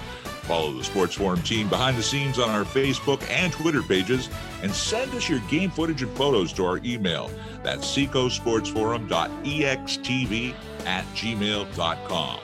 Follow 0.44 0.72
the 0.72 0.82
Sports 0.82 1.14
Forum 1.14 1.42
team 1.42 1.68
behind 1.68 1.98
the 1.98 2.02
scenes 2.02 2.38
on 2.38 2.48
our 2.48 2.64
Facebook 2.64 3.22
and 3.28 3.52
Twitter 3.52 3.82
pages 3.82 4.30
and 4.62 4.72
send 4.72 5.14
us 5.14 5.28
your 5.28 5.40
game 5.40 5.70
footage 5.70 6.02
and 6.02 6.16
photos 6.16 6.54
to 6.54 6.64
our 6.64 6.80
email. 6.86 7.30
That's 7.62 7.84
seacoastsportsforum.extv 7.94 10.54
at 10.86 11.04
gmail.com. 11.14 12.40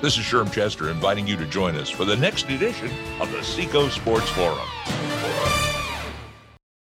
This 0.00 0.16
is 0.16 0.24
Sherm 0.24 0.50
Chester 0.50 0.88
inviting 0.88 1.26
you 1.26 1.36
to 1.36 1.44
join 1.44 1.76
us 1.76 1.90
for 1.90 2.06
the 2.06 2.16
next 2.16 2.48
edition 2.48 2.90
of 3.20 3.30
the 3.32 3.44
Seacoast 3.44 3.96
Sports 3.96 4.30
Forum. 4.30 5.59